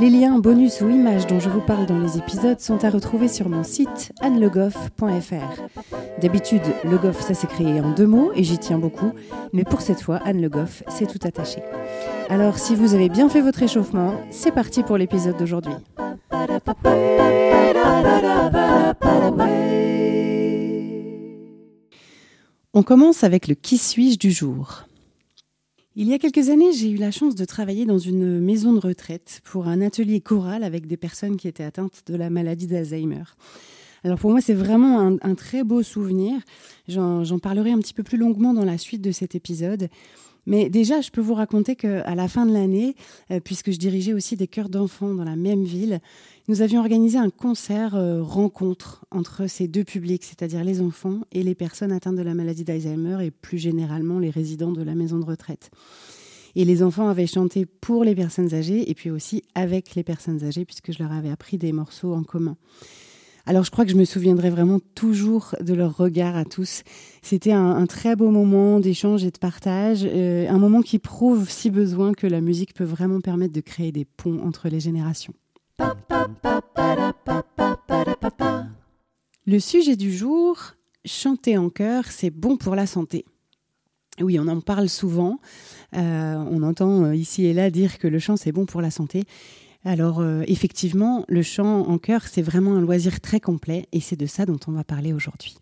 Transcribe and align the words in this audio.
Les 0.00 0.10
liens, 0.10 0.40
bonus 0.40 0.80
ou 0.80 0.88
images 0.90 1.28
dont 1.28 1.38
je 1.38 1.48
vous 1.48 1.60
parle 1.60 1.86
dans 1.86 2.00
les 2.00 2.18
épisodes 2.18 2.58
sont 2.58 2.84
à 2.84 2.90
retrouver 2.90 3.28
sur 3.28 3.48
mon 3.48 3.62
site 3.62 4.12
annelegoff.fr. 4.20 5.62
D'habitude, 6.20 6.62
Le 6.82 6.98
Goff, 6.98 7.20
ça 7.20 7.34
s'écrit 7.34 7.80
en 7.80 7.92
deux 7.92 8.06
mots 8.06 8.32
et 8.34 8.42
j'y 8.42 8.58
tiens 8.58 8.78
beaucoup, 8.78 9.12
mais 9.52 9.62
pour 9.62 9.82
cette 9.82 10.00
fois, 10.00 10.16
Anne 10.24 10.40
Le 10.40 10.48
Goff, 10.48 10.82
c'est 10.88 11.06
tout 11.06 11.24
attaché. 11.24 11.62
Alors, 12.28 12.58
si 12.58 12.74
vous 12.74 12.94
avez 12.94 13.08
bien 13.08 13.28
fait 13.28 13.40
votre 13.40 13.62
échauffement, 13.62 14.14
c'est 14.30 14.52
parti 14.52 14.82
pour 14.82 14.96
l'épisode 14.96 15.36
d'aujourd'hui. 15.36 15.74
On 22.72 22.82
commence 22.82 23.22
avec 23.22 23.46
le 23.46 23.54
qui 23.54 23.78
suis-je 23.78 24.18
du 24.18 24.32
jour. 24.32 24.86
Il 25.96 26.08
y 26.08 26.12
a 26.12 26.18
quelques 26.18 26.48
années, 26.48 26.72
j'ai 26.72 26.90
eu 26.90 26.96
la 26.96 27.12
chance 27.12 27.36
de 27.36 27.44
travailler 27.44 27.86
dans 27.86 28.00
une 28.00 28.40
maison 28.40 28.72
de 28.72 28.80
retraite 28.80 29.40
pour 29.44 29.68
un 29.68 29.80
atelier 29.80 30.20
choral 30.20 30.64
avec 30.64 30.88
des 30.88 30.96
personnes 30.96 31.36
qui 31.36 31.46
étaient 31.46 31.62
atteintes 31.62 32.02
de 32.06 32.16
la 32.16 32.30
maladie 32.30 32.66
d'Alzheimer. 32.66 33.22
Alors 34.04 34.18
pour 34.18 34.30
moi, 34.30 34.42
c'est 34.42 34.54
vraiment 34.54 35.18
un, 35.22 35.34
très 35.34 35.64
beau 35.64 35.82
souvenir. 35.82 36.34
J'en 36.88 37.38
parlerai 37.38 37.72
un 37.72 37.78
petit 37.78 37.94
peu 37.94 38.02
plus 38.02 38.18
longuement 38.18 38.52
dans 38.52 38.64
la 38.64 38.76
suite 38.76 39.00
de 39.00 39.12
cet 39.12 39.34
épisode. 39.34 39.88
Mais 40.46 40.68
déjà, 40.68 41.00
je 41.00 41.10
peux 41.10 41.22
vous 41.22 41.32
raconter 41.32 41.74
qu'à 41.74 42.14
la 42.14 42.28
fin 42.28 42.44
de 42.44 42.52
l'année, 42.52 42.96
euh, 43.30 43.40
puisque 43.40 43.70
je 43.70 43.78
dirigeais 43.78 44.12
aussi 44.12 44.36
des 44.36 44.46
chœurs 44.46 44.68
d'enfants 44.68 45.14
dans 45.14 45.24
la 45.24 45.36
même 45.36 45.64
ville, 45.64 46.00
nous 46.48 46.60
avions 46.60 46.80
organisé 46.80 47.16
un 47.16 47.30
concert 47.30 47.94
euh, 47.94 48.22
rencontre 48.22 49.06
entre 49.10 49.46
ces 49.46 49.68
deux 49.68 49.84
publics, 49.84 50.22
c'est-à-dire 50.22 50.62
les 50.62 50.82
enfants 50.82 51.20
et 51.32 51.42
les 51.42 51.54
personnes 51.54 51.92
atteintes 51.92 52.16
de 52.16 52.22
la 52.22 52.34
maladie 52.34 52.64
d'Alzheimer 52.64 53.24
et 53.24 53.30
plus 53.30 53.56
généralement 53.56 54.18
les 54.18 54.28
résidents 54.28 54.72
de 54.72 54.82
la 54.82 54.94
maison 54.94 55.18
de 55.18 55.24
retraite. 55.24 55.70
Et 56.56 56.66
les 56.66 56.82
enfants 56.82 57.08
avaient 57.08 57.26
chanté 57.26 57.64
pour 57.64 58.04
les 58.04 58.14
personnes 58.14 58.54
âgées 58.54 58.90
et 58.90 58.94
puis 58.94 59.10
aussi 59.10 59.42
avec 59.54 59.94
les 59.94 60.04
personnes 60.04 60.44
âgées 60.44 60.66
puisque 60.66 60.92
je 60.92 61.02
leur 61.02 61.10
avais 61.10 61.30
appris 61.30 61.56
des 61.56 61.72
morceaux 61.72 62.12
en 62.12 62.22
commun. 62.22 62.56
Alors 63.46 63.62
je 63.62 63.70
crois 63.70 63.84
que 63.84 63.90
je 63.90 63.96
me 63.96 64.06
souviendrai 64.06 64.48
vraiment 64.48 64.80
toujours 64.94 65.54
de 65.60 65.74
leur 65.74 65.96
regard 65.96 66.34
à 66.34 66.46
tous. 66.46 66.82
C'était 67.20 67.52
un, 67.52 67.84
très 67.86 68.16
beau 68.16 68.30
moment 68.30 68.80
d'échange 68.80 69.22
et 69.24 69.30
de 69.30 69.38
partage, 69.38 70.00
euh, 70.04 70.48
un 70.48 70.58
moment 70.58 70.80
qui 70.80 70.98
prouve 70.98 71.50
si 71.50 71.70
besoin 71.70 72.14
que 72.14 72.26
la 72.26 72.40
musique 72.40 72.72
peut 72.72 72.84
vraiment 72.84 73.20
permettre 73.20 73.52
de 73.52 73.60
créer 73.60 73.92
des 73.92 74.06
ponts 74.06 74.40
entre 74.42 74.68
les 74.70 74.80
générations. 74.80 75.34
Le 79.46 79.58
sujet 79.58 79.96
du 79.96 80.10
jour, 80.10 80.72
chanter 81.04 81.58
en 81.58 81.68
chœur, 81.68 82.04
c'est 82.06 82.30
bon 82.30 82.56
pour 82.56 82.74
la 82.74 82.86
santé. 82.86 83.26
Oui, 84.20 84.38
on 84.38 84.46
en 84.46 84.60
parle 84.60 84.88
souvent. 84.88 85.38
Euh, 85.94 86.36
on 86.50 86.62
entend 86.62 87.04
euh, 87.04 87.16
ici 87.16 87.44
et 87.44 87.52
là 87.52 87.70
dire 87.70 87.98
que 87.98 88.06
le 88.06 88.18
chant, 88.18 88.36
c'est 88.36 88.52
bon 88.52 88.64
pour 88.64 88.80
la 88.80 88.90
santé. 88.90 89.24
Alors, 89.86 90.20
euh, 90.20 90.42
effectivement, 90.46 91.24
le 91.28 91.42
chant 91.42 91.86
en 91.86 91.98
chœur, 91.98 92.26
c'est 92.26 92.40
vraiment 92.40 92.74
un 92.74 92.80
loisir 92.80 93.20
très 93.20 93.38
complet 93.38 93.86
et 93.92 94.00
c'est 94.00 94.16
de 94.16 94.24
ça 94.24 94.46
dont 94.46 94.58
on 94.66 94.72
va 94.72 94.82
parler 94.82 95.12
aujourd'hui. 95.12 95.56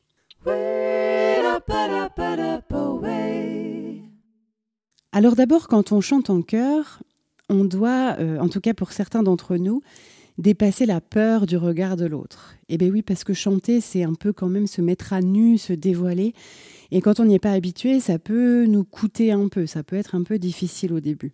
Alors 5.10 5.34
d'abord, 5.34 5.66
quand 5.66 5.90
on 5.92 6.00
chante 6.00 6.30
en 6.30 6.40
chœur, 6.40 7.02
on 7.48 7.64
doit, 7.64 8.16
euh, 8.20 8.38
en 8.38 8.48
tout 8.48 8.60
cas 8.60 8.74
pour 8.74 8.92
certains 8.92 9.24
d'entre 9.24 9.56
nous, 9.56 9.82
dépasser 10.38 10.86
la 10.86 11.00
peur 11.00 11.44
du 11.44 11.56
regard 11.56 11.96
de 11.96 12.06
l'autre. 12.06 12.54
Eh 12.68 12.78
bien 12.78 12.88
oui, 12.88 13.02
parce 13.02 13.24
que 13.24 13.34
chanter, 13.34 13.80
c'est 13.80 14.04
un 14.04 14.14
peu 14.14 14.32
quand 14.32 14.48
même 14.48 14.68
se 14.68 14.80
mettre 14.80 15.12
à 15.12 15.20
nu, 15.20 15.58
se 15.58 15.72
dévoiler. 15.72 16.32
Et 16.92 17.00
quand 17.00 17.20
on 17.20 17.24
n'y 17.24 17.34
est 17.34 17.40
pas 17.40 17.52
habitué, 17.52 18.00
ça 18.00 18.18
peut 18.18 18.66
nous 18.66 18.84
coûter 18.84 19.32
un 19.32 19.48
peu, 19.48 19.66
ça 19.66 19.82
peut 19.82 19.96
être 19.96 20.14
un 20.14 20.22
peu 20.22 20.38
difficile 20.38 20.92
au 20.92 21.00
début. 21.00 21.32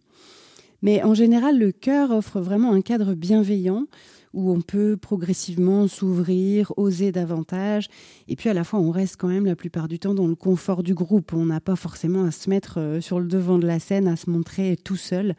Mais 0.82 1.02
en 1.02 1.14
général, 1.14 1.58
le 1.58 1.72
cœur 1.72 2.10
offre 2.10 2.40
vraiment 2.40 2.72
un 2.72 2.80
cadre 2.80 3.14
bienveillant 3.14 3.86
où 4.34 4.50
on 4.50 4.60
peut 4.60 4.96
progressivement 4.96 5.88
s'ouvrir, 5.88 6.72
oser 6.76 7.12
davantage. 7.12 7.88
Et 8.28 8.36
puis 8.36 8.48
à 8.48 8.54
la 8.54 8.64
fois, 8.64 8.78
on 8.78 8.90
reste 8.90 9.16
quand 9.16 9.28
même 9.28 9.46
la 9.46 9.56
plupart 9.56 9.88
du 9.88 9.98
temps 9.98 10.14
dans 10.14 10.26
le 10.26 10.34
confort 10.34 10.82
du 10.82 10.94
groupe. 10.94 11.32
On 11.32 11.46
n'a 11.46 11.60
pas 11.60 11.76
forcément 11.76 12.24
à 12.24 12.30
se 12.30 12.50
mettre 12.50 12.78
euh, 12.78 13.00
sur 13.00 13.20
le 13.20 13.26
devant 13.26 13.58
de 13.58 13.66
la 13.66 13.78
scène, 13.78 14.06
à 14.06 14.16
se 14.16 14.30
montrer 14.30 14.76
tout 14.76 14.96
seul. 14.96 15.34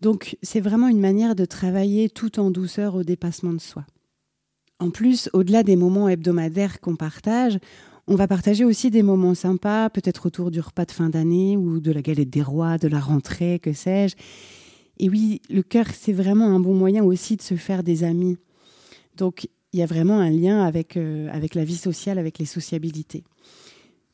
Donc 0.00 0.36
c'est 0.42 0.60
vraiment 0.60 0.88
une 0.88 1.00
manière 1.00 1.34
de 1.34 1.44
travailler 1.44 2.10
tout 2.10 2.38
en 2.38 2.50
douceur 2.50 2.94
au 2.94 3.02
dépassement 3.02 3.52
de 3.52 3.60
soi. 3.60 3.84
En 4.80 4.90
plus, 4.90 5.30
au-delà 5.32 5.62
des 5.62 5.76
moments 5.76 6.08
hebdomadaires 6.08 6.80
qu'on 6.80 6.96
partage, 6.96 7.58
on 8.06 8.16
va 8.16 8.28
partager 8.28 8.64
aussi 8.64 8.90
des 8.90 9.02
moments 9.02 9.34
sympas, 9.34 9.88
peut-être 9.90 10.26
autour 10.26 10.50
du 10.50 10.60
repas 10.60 10.84
de 10.84 10.90
fin 10.90 11.08
d'année 11.08 11.56
ou 11.56 11.80
de 11.80 11.90
la 11.90 12.02
galette 12.02 12.30
des 12.30 12.42
rois, 12.42 12.78
de 12.78 12.88
la 12.88 13.00
rentrée, 13.00 13.58
que 13.58 13.72
sais-je. 13.72 14.16
Et 14.98 15.08
oui, 15.08 15.40
le 15.50 15.62
cœur, 15.62 15.86
c'est 15.92 16.12
vraiment 16.12 16.46
un 16.46 16.60
bon 16.60 16.74
moyen 16.74 17.02
aussi 17.02 17.36
de 17.36 17.42
se 17.42 17.54
faire 17.56 17.82
des 17.82 18.04
amis. 18.04 18.36
Donc, 19.16 19.48
il 19.72 19.80
y 19.80 19.82
a 19.82 19.86
vraiment 19.86 20.18
un 20.18 20.30
lien 20.30 20.62
avec, 20.62 20.96
euh, 20.96 21.28
avec 21.32 21.54
la 21.54 21.64
vie 21.64 21.76
sociale, 21.76 22.18
avec 22.18 22.38
les 22.38 22.44
sociabilités. 22.44 23.24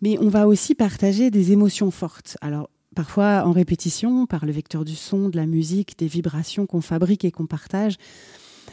Mais 0.00 0.19
on 0.19 0.29
va 0.29 0.47
aussi 0.47 0.75
partager 0.75 1.31
des 1.31 1.53
émotions 1.53 1.91
fortes. 1.91 2.39
Alors, 2.41 2.71
parfois 2.95 3.43
en 3.45 3.53
répétition, 3.53 4.27
par 4.27 4.47
le 4.47 4.53
vecteur 4.53 4.84
du 4.84 4.95
son, 4.95 5.29
de 5.29 5.37
la 5.37 5.47
musique, 5.47 5.99
des 5.99 6.06
vibrations 6.06 6.65
qu'on 6.65 6.81
fabrique 6.81 7.25
et 7.25 7.31
qu'on 7.31 7.47
partage, 7.47 7.97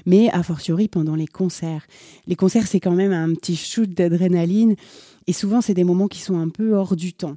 mais 0.05 0.29
a 0.29 0.43
fortiori 0.43 0.87
pendant 0.87 1.15
les 1.15 1.27
concerts. 1.27 1.87
Les 2.27 2.35
concerts, 2.35 2.67
c'est 2.67 2.79
quand 2.79 2.95
même 2.95 3.13
un 3.13 3.33
petit 3.33 3.55
shoot 3.55 3.89
d'adrénaline, 3.89 4.75
et 5.27 5.33
souvent, 5.33 5.59
c'est 5.59 5.73
des 5.73 5.83
moments 5.83 6.07
qui 6.07 6.21
sont 6.21 6.39
un 6.39 6.47
peu 6.47 6.73
hors 6.73 6.95
du 6.95 7.13
temps. 7.13 7.35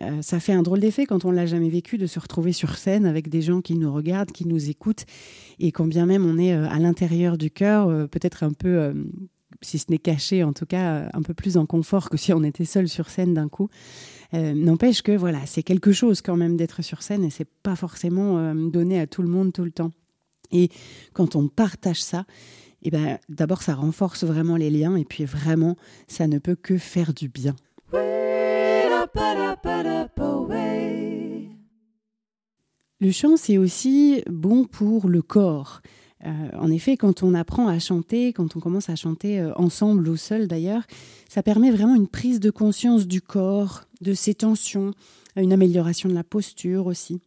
Euh, 0.00 0.22
ça 0.22 0.40
fait 0.40 0.52
un 0.52 0.62
drôle 0.62 0.80
d'effet 0.80 1.06
quand 1.06 1.24
on 1.24 1.30
l'a 1.30 1.46
jamais 1.46 1.68
vécu 1.68 1.96
de 1.96 2.06
se 2.06 2.18
retrouver 2.18 2.52
sur 2.52 2.76
scène 2.76 3.06
avec 3.06 3.28
des 3.28 3.42
gens 3.42 3.60
qui 3.60 3.76
nous 3.76 3.92
regardent, 3.92 4.32
qui 4.32 4.46
nous 4.46 4.68
écoutent, 4.68 5.06
et 5.60 5.70
quand 5.70 5.86
bien 5.86 6.04
même 6.04 6.26
on 6.26 6.36
est 6.36 6.52
euh, 6.52 6.68
à 6.68 6.80
l'intérieur 6.80 7.38
du 7.38 7.50
cœur, 7.50 7.88
euh, 7.88 8.06
peut-être 8.06 8.42
un 8.42 8.52
peu 8.52 8.92
si 9.60 9.78
ce 9.78 9.86
n'est 9.90 9.98
caché, 9.98 10.44
en 10.44 10.52
tout 10.52 10.66
cas 10.66 11.08
un 11.12 11.22
peu 11.22 11.34
plus 11.34 11.56
en 11.56 11.66
confort 11.66 12.10
que 12.10 12.16
si 12.16 12.32
on 12.32 12.42
était 12.42 12.64
seul 12.64 12.88
sur 12.88 13.08
scène 13.08 13.34
d'un 13.34 13.48
coup. 13.48 13.68
N'empêche 14.32 15.02
que 15.02 15.12
voilà, 15.12 15.46
c'est 15.46 15.62
quelque 15.62 15.90
chose 15.90 16.20
quand 16.20 16.36
même 16.36 16.56
d'être 16.56 16.82
sur 16.82 17.02
scène 17.02 17.24
et 17.24 17.30
c'est 17.30 17.48
pas 17.62 17.74
forcément 17.74 18.54
donné 18.54 19.00
à 19.00 19.06
tout 19.06 19.22
le 19.22 19.28
monde 19.28 19.52
tout 19.52 19.64
le 19.64 19.72
temps. 19.72 19.90
Et 20.52 20.70
quand 21.12 21.36
on 21.36 21.48
partage 21.48 22.02
ça, 22.02 22.24
eh 22.82 22.90
ben, 22.90 23.18
d'abord 23.28 23.62
ça 23.62 23.74
renforce 23.74 24.24
vraiment 24.24 24.56
les 24.56 24.70
liens 24.70 24.96
et 24.96 25.04
puis 25.04 25.24
vraiment 25.24 25.76
ça 26.06 26.26
ne 26.26 26.38
peut 26.38 26.56
que 26.56 26.78
faire 26.78 27.12
du 27.12 27.28
bien. 27.28 27.54
Le 33.00 33.12
chant, 33.12 33.36
c'est 33.36 33.58
aussi 33.58 34.22
bon 34.28 34.64
pour 34.64 35.08
le 35.08 35.22
corps. 35.22 35.82
Euh, 36.24 36.50
en 36.58 36.68
effet, 36.68 36.96
quand 36.96 37.22
on 37.22 37.32
apprend 37.32 37.68
à 37.68 37.78
chanter, 37.78 38.32
quand 38.32 38.56
on 38.56 38.60
commence 38.60 38.90
à 38.90 38.96
chanter 38.96 39.38
euh, 39.38 39.52
ensemble 39.54 40.08
ou 40.08 40.16
seul 40.16 40.48
d'ailleurs, 40.48 40.82
ça 41.28 41.44
permet 41.44 41.70
vraiment 41.70 41.94
une 41.94 42.08
prise 42.08 42.40
de 42.40 42.50
conscience 42.50 43.06
du 43.06 43.20
corps, 43.20 43.84
de 44.00 44.14
ses 44.14 44.34
tensions, 44.34 44.94
une 45.36 45.52
amélioration 45.52 46.08
de 46.08 46.14
la 46.14 46.24
posture 46.24 46.86
aussi. 46.86 47.20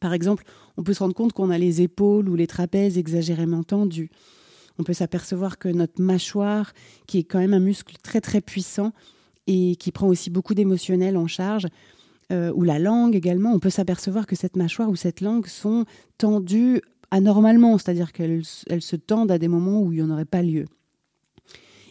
Par 0.00 0.12
exemple, 0.12 0.44
on 0.76 0.82
peut 0.82 0.92
se 0.92 1.00
rendre 1.00 1.14
compte 1.14 1.32
qu'on 1.32 1.50
a 1.50 1.58
les 1.58 1.82
épaules 1.82 2.28
ou 2.28 2.34
les 2.34 2.46
trapèzes 2.46 2.98
exagérément 2.98 3.62
tendus. 3.62 4.10
On 4.78 4.82
peut 4.82 4.92
s'apercevoir 4.92 5.58
que 5.58 5.68
notre 5.68 6.02
mâchoire, 6.02 6.72
qui 7.06 7.18
est 7.18 7.24
quand 7.24 7.38
même 7.38 7.54
un 7.54 7.60
muscle 7.60 7.96
très 8.02 8.20
très 8.20 8.40
puissant 8.40 8.92
et 9.46 9.76
qui 9.76 9.92
prend 9.92 10.08
aussi 10.08 10.28
beaucoup 10.28 10.54
d'émotionnel 10.54 11.16
en 11.16 11.26
charge, 11.26 11.66
euh, 12.32 12.52
ou 12.54 12.64
la 12.64 12.78
langue 12.78 13.14
également, 13.14 13.52
on 13.52 13.60
peut 13.60 13.70
s'apercevoir 13.70 14.26
que 14.26 14.36
cette 14.36 14.56
mâchoire 14.56 14.90
ou 14.90 14.96
cette 14.96 15.20
langue 15.20 15.46
sont 15.46 15.84
tendues 16.18 16.82
anormalement, 17.10 17.78
c'est-à-dire 17.78 18.12
qu'elles 18.12 18.44
se 18.44 18.96
tendent 18.96 19.30
à 19.30 19.38
des 19.38 19.48
moments 19.48 19.80
où 19.80 19.92
il 19.92 19.96
n'y 19.96 20.02
en 20.02 20.10
aurait 20.10 20.24
pas 20.24 20.42
lieu. 20.42 20.66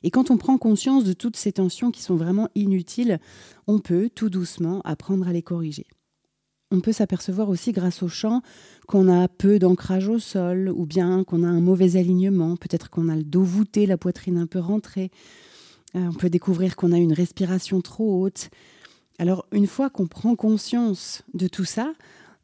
Et 0.03 0.11
quand 0.11 0.29
on 0.29 0.37
prend 0.37 0.57
conscience 0.57 1.03
de 1.03 1.13
toutes 1.13 1.37
ces 1.37 1.53
tensions 1.53 1.89
qui 1.89 2.01
sont 2.01 2.15
vraiment 2.15 2.49
inutiles, 2.53 3.19
on 3.65 3.79
peut 3.79 4.09
tout 4.13 4.29
doucement 4.29 4.81
apprendre 4.83 5.27
à 5.27 5.33
les 5.33 5.41
corriger. 5.41 5.87
On 6.75 6.81
peut 6.81 6.91
s'apercevoir 6.91 7.47
aussi 7.47 7.71
grâce 7.71 8.03
au 8.03 8.09
chant 8.09 8.41
qu'on 8.85 9.07
a 9.07 9.29
peu 9.29 9.59
d'ancrage 9.59 10.09
au 10.09 10.19
sol 10.19 10.69
ou 10.75 10.85
bien 10.85 11.23
qu'on 11.23 11.41
a 11.43 11.47
un 11.47 11.61
mauvais 11.61 11.95
alignement, 11.95 12.57
peut-être 12.57 12.89
qu'on 12.89 13.07
a 13.07 13.15
le 13.15 13.23
dos 13.23 13.43
voûté, 13.43 13.85
la 13.85 13.97
poitrine 13.97 14.37
un 14.37 14.45
peu 14.45 14.59
rentrée. 14.59 15.09
Euh, 15.95 16.09
on 16.09 16.13
peut 16.13 16.29
découvrir 16.29 16.75
qu'on 16.75 16.91
a 16.91 16.97
une 16.97 17.13
respiration 17.13 17.79
trop 17.79 18.21
haute. 18.21 18.49
Alors 19.19 19.45
une 19.53 19.67
fois 19.67 19.89
qu'on 19.89 20.07
prend 20.07 20.35
conscience 20.35 21.23
de 21.33 21.47
tout 21.47 21.63
ça, 21.63 21.93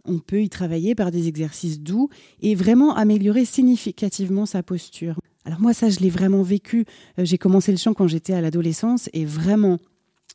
On 0.06 0.20
peut 0.20 0.42
y 0.42 0.50
travailler 0.50 0.96
par 0.96 1.12
des 1.12 1.28
exercices 1.28 1.80
doux 1.80 2.10
et 2.42 2.56
vraiment 2.56 2.96
améliorer 2.96 3.46
significativement 3.46 4.46
sa 4.46 4.64
posture. 4.64 5.20
Alors 5.46 5.60
moi, 5.60 5.74
ça, 5.74 5.90
je 5.90 6.00
l'ai 6.00 6.10
vraiment 6.10 6.44
vécu. 6.44 6.86
Euh, 7.20 7.26
j'ai 7.26 7.38
commencé 7.38 7.72
le 7.72 7.78
chant 7.78 7.94
quand 7.94 8.08
j'étais 8.08 8.34
à 8.34 8.42
l'adolescence 8.42 9.10
et 9.14 9.26
vraiment, 9.26 9.78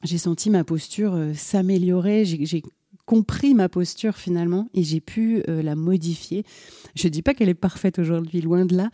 j'ai 0.05 0.19
senti 0.19 0.51
ma 0.51 0.65
posture 0.65 1.15
euh, 1.15 1.33
s'améliorer. 1.35 2.25
Compris 3.07 3.55
ma 3.55 3.69
posture 3.69 4.17
finalement 4.17 4.69
et 4.75 4.83
j'ai 4.83 5.01
pu 5.01 5.43
euh, 5.49 5.63
la 5.63 5.77
modifier. 5.77 6.45
Je 6.95 7.07
ne 7.07 7.13
dis 7.13 7.23
pas 7.23 7.35
qu'elle 7.35 7.49
est 7.49 7.55
parfaite 7.55 7.99
aujourd'hui, 7.99 8.41
loin 8.41 8.67
de 8.67 8.77
là, 8.77 8.91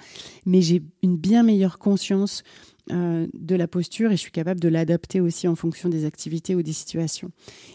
mais 0.46 0.62
j'ai 0.62 0.82
une 1.02 1.16
bien 1.16 1.42
meilleure 1.42 1.78
conscience 1.78 2.42
de 2.88 3.54
la 3.54 3.68
posture 3.68 4.10
et 4.10 4.16
je 4.16 4.20
suis 4.20 4.32
capable 4.32 4.58
de 4.58 4.68
l'adapter 4.68 5.20
aussi 5.20 5.46
en 5.46 5.54
fonction 5.54 5.88
des 5.88 6.04
activités 6.04 6.56
ou 6.56 6.64
des 6.64 6.72
situations. 6.72 7.30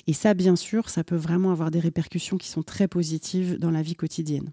Et 0.05 0.11
ça, 0.11 0.33
bien 0.33 0.57
sûr, 0.57 0.89
ça 0.89 1.05
peut 1.05 1.15
vraiment 1.15 1.53
avoir 1.53 1.71
des 1.71 1.79
répercussions 1.79 2.37
qui 2.37 2.49
sont 2.49 2.61
très 2.61 2.89
positives 2.89 3.57
dans 3.57 3.71
la 3.71 3.81
vie 3.81 3.95
quotidienne. 3.95 4.51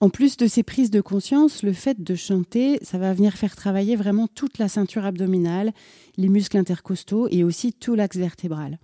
En 0.00 0.10
plus 0.10 0.36
de 0.36 0.46
ces 0.46 0.62
prises 0.62 0.90
de 0.90 1.00
conscience, 1.00 1.62
le 1.62 1.72
fait 1.72 2.02
de 2.02 2.14
chanter, 2.14 2.78
ça 2.82 2.98
va 2.98 3.14
venir 3.14 3.34
faire 3.34 3.56
travailler 3.56 3.96
vraiment 3.96 4.26
toute 4.26 4.58
la 4.58 4.68
ceinture 4.68 5.04
abdominale, 5.04 5.72
les 6.16 6.28
muscles 6.28 6.58
intercostaux 6.58 7.28
et 7.30 7.44
aussi 7.44 7.72
tout 7.72 7.94
l'axe 7.94 8.16
vertébral. 8.16 8.78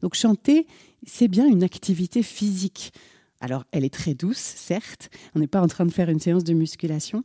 Donc 0.00 0.14
chanter, 0.14 0.66
c'est 1.06 1.28
bien 1.28 1.46
une 1.46 1.62
activité 1.62 2.22
physique. 2.22 2.92
Alors, 3.40 3.64
elle 3.72 3.84
est 3.84 3.92
très 3.92 4.14
douce, 4.14 4.38
certes, 4.38 5.10
on 5.34 5.40
n'est 5.40 5.48
pas 5.48 5.60
en 5.60 5.66
train 5.66 5.84
de 5.84 5.90
faire 5.90 6.08
une 6.08 6.20
séance 6.20 6.44
de 6.44 6.54
musculation, 6.54 7.22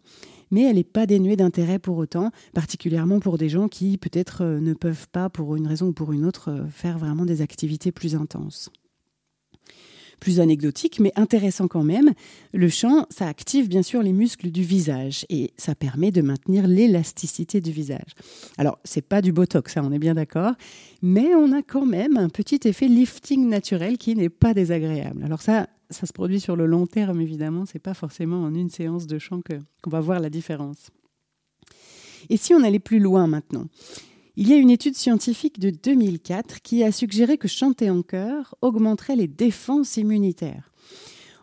mais 0.49 0.63
elle 0.63 0.77
n'est 0.77 0.83
pas 0.83 1.05
dénuée 1.05 1.35
d'intérêt 1.35 1.77
pour 1.77 1.97
autant, 1.97 2.31
particulièrement 2.53 3.19
pour 3.19 3.37
des 3.37 3.49
gens 3.49 3.67
qui 3.67 3.99
peut-être 3.99 4.43
euh, 4.43 4.59
ne 4.59 4.73
peuvent 4.73 5.07
pas, 5.09 5.29
pour 5.29 5.55
une 5.55 5.67
raison 5.67 5.89
ou 5.89 5.93
pour 5.93 6.11
une 6.11 6.25
autre, 6.25 6.49
euh, 6.49 6.67
faire 6.69 6.97
vraiment 6.97 7.25
des 7.25 7.41
activités 7.41 7.91
plus 7.91 8.15
intenses 8.15 8.71
plus 10.19 10.39
anecdotique, 10.39 10.99
mais 10.99 11.11
intéressant 11.15 11.67
quand 11.67 11.83
même. 11.83 12.13
Le 12.53 12.69
chant, 12.69 13.05
ça 13.09 13.27
active 13.27 13.67
bien 13.67 13.83
sûr 13.83 14.01
les 14.01 14.13
muscles 14.13 14.51
du 14.51 14.63
visage 14.63 15.25
et 15.29 15.51
ça 15.57 15.75
permet 15.75 16.11
de 16.11 16.21
maintenir 16.21 16.67
l'élasticité 16.67 17.61
du 17.61 17.71
visage. 17.71 18.15
Alors, 18.57 18.79
c'est 18.83 19.01
pas 19.01 19.21
du 19.21 19.31
botox, 19.31 19.73
ça, 19.73 19.83
on 19.83 19.91
est 19.91 19.99
bien 19.99 20.15
d'accord, 20.15 20.53
mais 21.01 21.35
on 21.35 21.51
a 21.51 21.61
quand 21.61 21.85
même 21.85 22.17
un 22.17 22.29
petit 22.29 22.59
effet 22.65 22.87
lifting 22.87 23.47
naturel 23.47 23.97
qui 23.97 24.15
n'est 24.15 24.29
pas 24.29 24.53
désagréable. 24.53 25.23
Alors 25.23 25.41
ça, 25.41 25.67
ça 25.89 26.05
se 26.05 26.13
produit 26.13 26.39
sur 26.39 26.55
le 26.55 26.65
long 26.65 26.85
terme, 26.85 27.21
évidemment, 27.21 27.65
c'est 27.65 27.79
pas 27.79 27.93
forcément 27.93 28.43
en 28.43 28.53
une 28.53 28.69
séance 28.69 29.07
de 29.07 29.19
chant 29.19 29.41
qu'on 29.41 29.89
va 29.89 29.99
voir 29.99 30.19
la 30.19 30.29
différence. 30.29 30.89
Et 32.29 32.37
si 32.37 32.53
on 32.53 32.63
allait 32.63 32.79
plus 32.79 32.99
loin 32.99 33.27
maintenant? 33.27 33.67
Il 34.39 34.47
y 34.47 34.53
a 34.53 34.57
une 34.57 34.69
étude 34.69 34.95
scientifique 34.95 35.59
de 35.59 35.71
2004 35.71 36.61
qui 36.61 36.83
a 36.83 36.91
suggéré 36.91 37.39
que 37.39 37.47
chanter 37.47 37.89
en 37.89 38.03
chœur 38.03 38.53
augmenterait 38.61 39.15
les 39.15 39.27
défenses 39.27 39.97
immunitaires. 39.97 40.71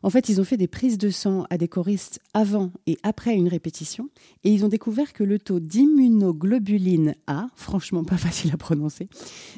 En 0.04 0.10
fait, 0.10 0.28
ils 0.28 0.40
ont 0.40 0.44
fait 0.44 0.56
des 0.56 0.68
prises 0.68 0.96
de 0.96 1.10
sang 1.10 1.44
à 1.50 1.58
des 1.58 1.66
choristes 1.66 2.20
avant 2.34 2.70
et 2.86 2.96
après 3.02 3.34
une 3.34 3.48
répétition 3.48 4.10
et 4.44 4.52
ils 4.52 4.64
ont 4.64 4.68
découvert 4.68 5.12
que 5.12 5.24
le 5.24 5.40
taux 5.40 5.58
d'immunoglobuline 5.58 7.16
A, 7.26 7.48
franchement 7.56 8.04
pas 8.04 8.16
facile 8.16 8.52
à 8.54 8.56
prononcer, 8.56 9.08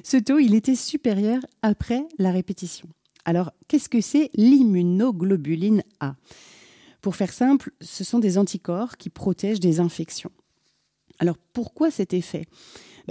ce 0.02 0.16
taux, 0.16 0.38
il 0.38 0.54
était 0.54 0.74
supérieur 0.74 1.42
après 1.60 2.06
la 2.18 2.32
répétition. 2.32 2.88
Alors, 3.26 3.52
qu'est-ce 3.68 3.90
que 3.90 4.00
c'est 4.00 4.30
l'immunoglobuline 4.34 5.82
A? 6.00 6.14
Pour 7.02 7.16
faire 7.16 7.34
simple, 7.34 7.72
ce 7.82 8.02
sont 8.02 8.18
des 8.18 8.38
anticorps 8.38 8.96
qui 8.96 9.10
protègent 9.10 9.60
des 9.60 9.78
infections. 9.78 10.32
Alors, 11.18 11.36
pourquoi 11.52 11.90
cet 11.90 12.14
effet? 12.14 12.46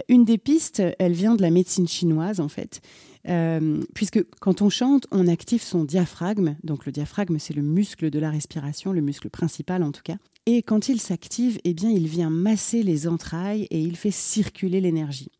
Une 0.09 0.25
des 0.25 0.37
pistes, 0.37 0.81
elle 0.99 1.13
vient 1.13 1.35
de 1.35 1.41
la 1.41 1.51
médecine 1.51 1.87
chinoise 1.87 2.39
en 2.39 2.49
fait, 2.49 2.81
euh, 3.27 3.81
puisque 3.93 4.23
quand 4.39 4.61
on 4.61 4.69
chante, 4.69 5.07
on 5.11 5.27
active 5.27 5.61
son 5.61 5.83
diaphragme. 5.83 6.55
Donc 6.63 6.85
le 6.85 6.91
diaphragme, 6.91 7.37
c'est 7.39 7.55
le 7.55 7.61
muscle 7.61 8.09
de 8.09 8.19
la 8.19 8.29
respiration, 8.29 8.91
le 8.91 9.01
muscle 9.01 9.29
principal 9.29 9.83
en 9.83 9.91
tout 9.91 10.03
cas. 10.03 10.17
Et 10.45 10.61
quand 10.61 10.89
il 10.89 11.01
s'active, 11.01 11.59
eh 11.63 11.73
bien, 11.73 11.89
il 11.89 12.07
vient 12.07 12.29
masser 12.29 12.83
les 12.83 13.07
entrailles 13.07 13.67
et 13.71 13.79
il 13.79 13.95
fait 13.95 14.11
circuler 14.11 14.79
l'énergie. 14.79 15.31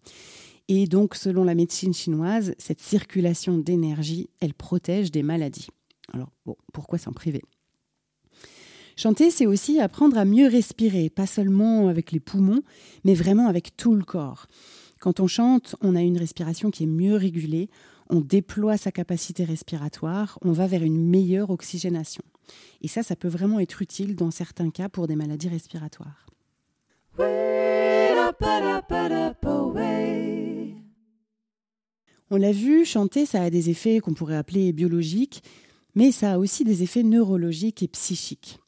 Et 0.68 0.88
donc, 0.88 1.13
selon 1.13 1.44
la 1.44 1.54
médecine 1.54 1.94
chinoise, 1.94 2.56
cette 2.57 2.81
circulation 2.81 3.60
d'énergie, 3.60 4.30
elle 4.40 4.56
protège 4.56 5.12
des 5.12 5.22
maladies. 5.22 5.68
Alors, 6.12 6.31
bon, 6.46 6.56
pourquoi 6.74 6.98
s'en 6.98 7.12
priver? 7.12 7.44
Chanter, 8.97 9.30
c'est 9.30 9.45
aussi 9.45 9.81
apprendre 9.81 10.18
à 10.18 10.24
mieux 10.24 10.47
respirer, 10.47 11.09
pas 11.09 11.25
seulement 11.25 11.89
avec 11.89 12.13
les 12.13 12.21
poumons, 12.21 12.62
mais 13.03 13.13
vraiment 13.13 13.47
avec 13.47 13.75
tout 13.75 13.94
le 13.94 14.06
corps. 14.06 14.47
Quand 15.01 15.19
on 15.19 15.27
chante, 15.27 15.75
on 15.81 15.97
a 15.97 16.01
une 16.01 16.18
respiration 16.18 16.71
qui 16.71 16.83
est 16.83 16.88
mieux 16.88 17.15
régulée, 17.15 17.69
on 18.09 18.21
déploie 18.21 18.77
sa 18.77 18.94
capacité 18.94 19.44
respiratoire, 19.44 20.39
on 20.44 20.53
va 20.53 20.68
vers 20.68 20.83
une 20.83 21.09
meilleure 21.09 21.50
oxygénation. 21.50 22.24
Et 22.81 22.88
ça, 22.88 23.03
ça 23.03 23.18
peut 23.18 23.27
vraiment 23.27 23.59
être 23.59 23.81
utile 23.81 24.15
dans 24.15 24.31
certains 24.31 24.69
cas 24.69 24.88
pour 24.88 25.07
des 25.07 25.18
maladies 25.18 25.50
respiratoires. 25.50 26.25
On 32.31 32.38
l'a 32.38 32.51
vu, 32.53 32.86
chanter, 32.86 33.25
ça 33.25 33.42
a 33.42 33.50
des 33.50 33.69
effets 33.69 34.00
qu'on 34.00 34.13
pourrait 34.13 34.38
appeler 34.38 34.71
biologiques, 34.71 35.44
mais 35.95 36.12
ça 36.12 36.33
a 36.33 36.38
aussi 36.38 36.63
des 36.63 36.81
effets 36.81 37.03
neurologiques 37.03 37.83
et 37.83 37.88
psychiques. 37.88 38.59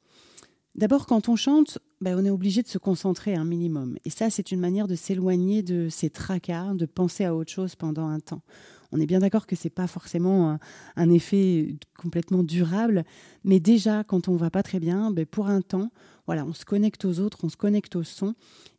D'abord, 0.78 1.08
quand 1.08 1.28
on 1.28 1.36
chante, 1.36 1.80
ben, 2.02 2.16
on 2.20 2.24
est 2.24 2.30
obligé 2.30 2.62
de 2.62 2.68
se 2.68 2.78
concentrer 2.78 3.34
un 3.34 3.44
minimum. 3.44 3.98
Et 4.06 4.12
ça, 4.12 4.30
c'est 4.30 4.52
une 4.52 4.60
manière 4.60 4.88
de 4.88 4.94
s'éloigner 4.94 5.64
de 5.64 5.90
ces 5.90 6.12
tracas, 6.12 6.76
de 6.76 6.86
penser 6.86 7.26
à 7.26 7.34
autre 7.34 7.52
chose 7.52 7.76
pendant 7.76 8.08
un 8.08 8.20
temps. 8.20 8.44
On 8.92 9.00
est 9.00 9.08
bien 9.08 9.20
d'accord 9.20 9.48
que 9.48 9.56
ce 9.56 9.66
n'est 9.66 9.72
pas 9.72 9.88
forcément 9.88 10.60
un, 10.96 11.10
effet 11.10 11.76
complètement 11.98 12.44
durable, 12.44 13.06
mais 13.44 13.60
déjà, 13.60 14.04
quand 14.04 14.28
on 14.28 14.36
va 14.36 14.52
pas 14.52 14.62
très 14.62 14.80
bien, 14.80 15.10
ben, 15.10 15.26
pour 15.26 15.48
un 15.48 15.62
temps, 15.62 15.90
voilà, 16.28 16.46
on 16.46 16.54
se 16.54 16.64
connecte 16.64 17.06
aux 17.06 17.20
autres, 17.20 17.40
on 17.44 17.50
se 17.50 17.58
connecte 17.58 17.96
au 17.96 18.04
son, 18.04 18.36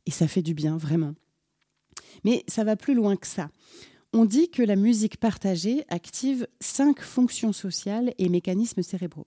et 0.06 0.12
ça 0.12 0.28
fait 0.28 0.42
du 0.42 0.54
bien, 0.54 0.76
vraiment. 0.76 1.14
Mais 2.24 2.44
ça 2.46 2.62
va 2.62 2.76
plus 2.76 2.94
loin 2.94 3.16
que 3.16 3.26
ça. 3.26 3.50
On 4.12 4.24
dit 4.24 4.50
que 4.50 4.62
la 4.62 4.76
musique 4.76 5.18
partagée 5.18 5.84
active 5.88 6.46
cinq 6.60 7.00
fonctions 7.00 7.52
sociales 7.52 8.14
et 8.18 8.28
mécanismes 8.28 8.82
cérébraux. 8.82 9.26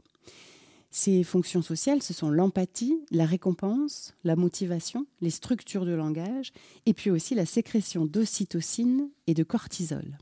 Ces 0.93 1.23
fonctions 1.23 1.61
sociales, 1.61 2.03
ce 2.03 2.13
sont 2.13 2.29
l'empathie, 2.29 2.99
la 3.11 3.25
récompense, 3.25 4.13
la 4.25 4.35
motivation, 4.35 5.05
les 5.21 5.29
structures 5.29 5.85
de 5.85 5.93
langage, 5.93 6.51
et 6.85 6.93
puis 6.93 7.09
aussi 7.09 7.33
la 7.33 7.45
sécrétion 7.45 8.05
d'ocytocine 8.05 9.09
et 9.25 9.33
de 9.33 9.43
cortisol. 9.43 10.17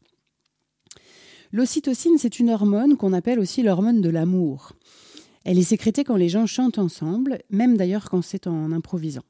L'ocytocine, 1.51 2.19
c'est 2.19 2.39
une 2.39 2.51
hormone 2.51 2.98
qu'on 2.98 3.13
appelle 3.13 3.39
aussi 3.39 3.63
l'hormone 3.63 4.01
de 4.01 4.10
l'amour. 4.10 4.74
Elle 5.44 5.57
est 5.57 5.63
sécrétée 5.63 6.04
quand 6.04 6.16
les 6.16 6.30
gens 6.30 6.45
chantent 6.45 6.77
ensemble, 6.77 7.39
même 7.50 7.75
d'ailleurs 7.75 8.07
quand 8.07 8.21
c'est 8.21 8.45
en 8.45 8.71
improvisant. 8.71 9.24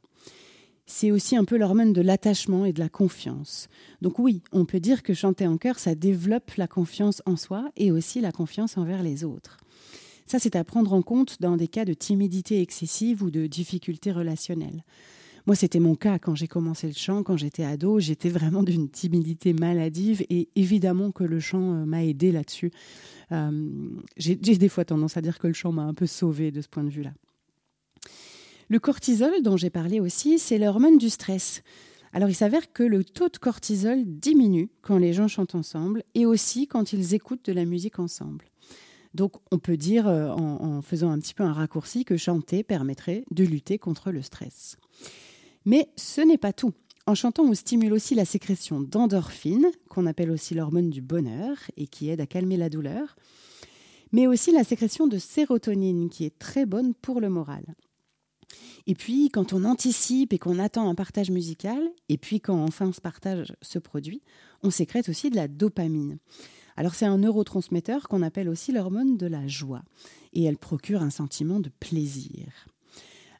C'est 0.85 1.11
aussi 1.11 1.37
un 1.37 1.45
peu 1.45 1.55
l'hormone 1.55 1.93
de 1.93 2.01
l'attachement 2.01 2.65
et 2.65 2.73
de 2.73 2.79
la 2.79 2.89
confiance. 2.89 3.69
Donc 4.01 4.19
oui, 4.19 4.41
on 4.51 4.65
peut 4.65 4.81
dire 4.81 5.03
que 5.03 5.13
chanter 5.13 5.47
en 5.47 5.57
chœur, 5.57 5.79
ça 5.79 5.95
développe 5.95 6.51
la 6.55 6.67
confiance 6.67 7.21
en 7.25 7.37
soi 7.37 7.71
et 7.77 7.91
aussi 7.91 8.19
la 8.19 8.33
confiance 8.33 8.77
envers 8.77 9.03
les 9.03 9.23
autres. 9.23 9.57
Ça, 10.29 10.37
c'est 10.37 10.55
à 10.55 10.63
prendre 10.63 10.93
en 10.93 11.01
compte 11.01 11.41
dans 11.41 11.57
des 11.57 11.67
cas 11.67 11.85
de 11.85 11.93
timidité 11.95 12.61
excessive 12.61 13.23
ou 13.23 13.31
de 13.31 13.47
difficultés 13.47 14.11
relationnelles. 14.11 14.83
Moi, 15.47 15.55
c'était 15.55 15.79
mon 15.79 15.95
cas 15.95 16.19
quand 16.19 16.35
j'ai 16.35 16.47
commencé 16.47 16.85
le 16.85 16.93
chant, 16.93 17.23
quand 17.23 17.35
j'étais 17.35 17.63
ado. 17.63 17.99
J'étais 17.99 18.29
vraiment 18.29 18.61
d'une 18.61 18.89
timidité 18.89 19.53
maladive 19.53 20.23
et 20.29 20.47
évidemment 20.55 21.09
que 21.09 21.23
le 21.23 21.39
chant 21.39 21.73
euh, 21.73 21.85
m'a 21.85 22.05
aidé 22.05 22.31
là-dessus. 22.31 22.69
Euh, 23.31 23.89
j'ai 24.17 24.35
des 24.35 24.69
fois 24.69 24.85
tendance 24.85 25.17
à 25.17 25.21
dire 25.21 25.39
que 25.39 25.47
le 25.47 25.53
chant 25.53 25.71
m'a 25.71 25.81
un 25.81 25.95
peu 25.95 26.05
sauvé 26.05 26.51
de 26.51 26.61
ce 26.61 26.67
point 26.67 26.83
de 26.83 26.91
vue-là. 26.91 27.13
Le 28.67 28.77
cortisol, 28.77 29.41
dont 29.41 29.57
j'ai 29.57 29.71
parlé 29.71 29.99
aussi, 29.99 30.37
c'est 30.37 30.59
l'hormone 30.59 30.99
du 30.99 31.09
stress. 31.09 31.63
Alors 32.13 32.29
il 32.29 32.35
s'avère 32.35 32.71
que 32.71 32.83
le 32.83 33.03
taux 33.03 33.29
de 33.29 33.37
cortisol 33.37 34.03
diminue 34.05 34.69
quand 34.83 34.99
les 34.99 35.13
gens 35.13 35.27
chantent 35.27 35.55
ensemble 35.55 36.03
et 36.13 36.27
aussi 36.27 36.67
quand 36.67 36.93
ils 36.93 37.15
écoutent 37.15 37.45
de 37.45 37.53
la 37.53 37.65
musique 37.65 37.97
ensemble. 37.97 38.48
Donc 39.19 39.33
on 39.51 39.59
peut 39.59 39.75
dire, 39.75 40.07
euh, 40.07 40.29
en, 40.29 40.81
faisant 40.81 41.11
un 41.11 41.19
petit 41.19 41.33
peu 41.33 41.43
un 41.43 41.51
raccourci, 41.51 42.05
que 42.05 42.15
chanter 42.15 42.63
permettrait 42.63 43.25
de 43.31 43.43
lutter 43.43 43.77
contre 43.77 44.11
le 44.11 44.21
stress. 44.21 44.77
Mais 45.65 45.89
ce 45.97 46.21
n'est 46.21 46.37
pas 46.37 46.53
tout. 46.53 46.71
En 47.05 47.15
chantant, 47.15 47.43
on 47.43 47.53
stimule 47.53 47.91
aussi 47.91 48.15
la 48.15 48.23
sécrétion 48.23 48.79
d'endorphines, 48.79 49.67
qu'on 49.89 50.05
appelle 50.05 50.31
aussi 50.31 50.55
l'hormone 50.55 50.89
du 50.89 51.01
bonheur 51.01 51.57
et 51.75 51.85
qui 51.85 52.09
aide 52.09 52.21
à 52.21 52.27
calmer 52.27 52.55
la 52.55 52.69
douleur, 52.69 53.17
mais 54.13 54.25
aussi 54.25 54.53
la 54.53 54.63
sécrétion 54.63 55.05
de 55.05 55.17
sérotonine, 55.17 56.09
qui 56.09 56.23
est 56.23 56.39
très 56.39 56.65
bonne 56.65 56.93
pour 56.93 57.19
le 57.19 57.27
moral. 57.27 57.65
Et 58.87 58.95
puis, 58.95 59.27
quand 59.27 59.51
on 59.51 59.65
anticipe 59.65 60.31
et 60.31 60.39
qu'on 60.39 60.59
attend 60.59 60.89
un 60.89 60.95
partage 60.95 61.29
musical, 61.29 61.81
et 62.07 62.17
puis 62.17 62.39
quand 62.39 62.63
enfin 62.63 62.93
ce 62.93 63.01
partage 63.01 63.53
se 63.61 63.79
produit, 63.79 64.21
on 64.63 64.69
sécrète 64.69 65.09
aussi 65.09 65.29
de 65.29 65.35
la 65.35 65.49
dopamine. 65.49 66.19
Alors 66.79 66.95
c'est 66.95 67.05
un 67.05 67.17
neurotransmetteur 67.17 68.07
qu'on 68.07 68.21
appelle 68.21 68.47
aussi 68.47 68.71
l'hormone 68.71 69.17
de 69.17 69.27
la 69.27 69.45
joie 69.49 69.81
et 70.31 70.45
elle 70.45 70.55
procure 70.55 71.01
un 71.01 71.09
sentiment 71.09 71.59
de 71.59 71.69
plaisir. 71.81 72.45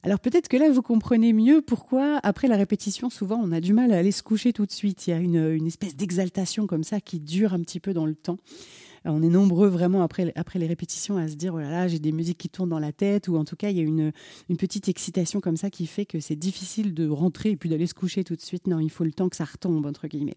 Alors 0.04 0.20
peut-être 0.20 0.50
que 0.50 0.58
là, 0.58 0.70
vous 0.70 0.82
comprenez 0.82 1.32
mieux 1.32 1.62
pourquoi, 1.62 2.20
après 2.22 2.50
la 2.50 2.58
répétition, 2.58 3.10
souvent, 3.10 3.40
on 3.42 3.54
a 3.54 3.62
du 3.62 3.72
mal 3.72 3.94
à 3.94 3.98
aller 3.98 4.12
se 4.12 4.24
coucher 4.24 4.52
tout 4.52 4.66
de 4.66 4.74
suite. 4.74 5.08
Il 5.08 5.12
y 5.12 5.14
a 5.14 5.20
une, 5.20 5.66
espèce 5.66 5.96
d'exaltation 5.96 6.68
comme 6.68 6.84
ça 6.84 7.00
qui 7.00 7.22
dure 7.22 7.54
un 7.54 7.62
petit 7.62 7.80
peu 7.80 7.94
dans 7.94 8.06
le 8.06 8.14
temps. 8.14 8.40
On 9.06 9.22
est 9.22 9.30
nombreux 9.30 9.68
vraiment 9.68 10.02
après, 10.04 10.32
après 10.36 10.60
les 10.60 10.68
répétitions 10.68 11.18
à 11.18 11.28
se 11.28 11.36
dire 11.36 11.54
oh 11.54 11.60
là 11.60 11.70
là, 11.70 11.88
j'ai 11.88 12.00
des 12.00 12.12
musiques 12.12 12.38
qui 12.38 12.50
tournent 12.50 12.70
dans 12.70 12.80
la 12.80 12.92
tête, 12.92 13.28
ou 13.28 13.38
en 13.38 13.46
tout 13.46 13.56
cas, 13.56 13.70
il 13.70 13.78
y 13.78 13.80
a 13.80 13.84
une, 13.84 14.12
une 14.50 14.58
petite 14.58 14.88
excitation 14.90 15.42
comme 15.42 15.58
ça 15.58 15.70
qui 15.70 15.88
fait 15.88 16.06
que 16.06 16.20
c'est 16.20 16.36
difficile 16.36 16.94
de 16.94 17.08
rentrer 17.08 17.52
et 17.52 17.58
puis 17.58 17.70
d'aller 17.70 17.88
se 17.88 17.94
coucher 17.94 18.24
tout 18.24 18.36
de 18.36 18.42
suite. 18.42 18.68
Non, 18.68 18.80
il 18.80 18.90
faut 18.90 19.04
le 19.04 19.12
temps 19.12 19.30
que 19.30 19.36
ça 19.36 19.46
retombe, 19.46 19.86
entre 19.86 20.08
guillemets. 20.08 20.36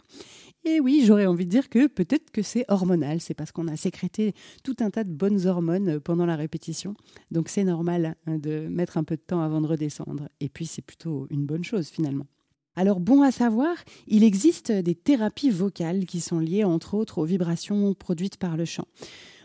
Et 0.65 0.79
oui, 0.81 1.03
j'aurais 1.05 1.27
envie 1.27 1.45
de 1.45 1.51
dire 1.51 1.69
que 1.69 1.89
peut-être 1.89 2.31
que 2.31 2.43
c'est 2.43 2.65
hormonal, 2.69 3.21
c'est 3.21 3.35
parce 3.35 3.51
qu'on 3.51 3.67
a 3.67 3.77
sécrété 3.77 4.33
tout 4.63 4.77
un 4.81 4.91
tas 4.91 5.03
de 5.03 5.13
bonnes 5.13 5.47
hormones 5.47 5.99
pendant 5.99 6.25
la 6.25 6.37
répétition. 6.37 6.95
Donc 7.33 7.49
c'est 7.49 7.65
normal 7.65 8.17
hein, 8.27 8.39
de 8.39 8.69
mettre 8.69 8.97
un 8.97 9.05
peu 9.05 9.17
de 9.17 9.23
temps 9.23 9.41
avant 9.41 9.61
de 9.61 9.67
redescendre. 9.67 10.29
Et 10.41 10.49
puis 10.49 10.67
c'est 10.67 10.83
plutôt 10.83 11.27
une 11.31 11.47
bonne 11.47 11.65
chose 11.65 11.89
finalement. 11.89 12.27
Alors 12.75 13.01
bon 13.01 13.23
à 13.23 13.31
savoir, 13.31 13.77
il 14.07 14.25
existe 14.25 14.73
des 14.73 14.95
thérapies 14.95 15.51
vocales 15.51 16.07
qui 16.07 16.21
sont 16.21 16.39
liées 16.39 16.65
entre 16.65 16.95
autres 16.95 17.19
aux 17.19 17.25
vibrations 17.25 17.93
produites 17.95 18.39
par 18.39 18.57
le 18.57 18.65
chant. 18.65 18.87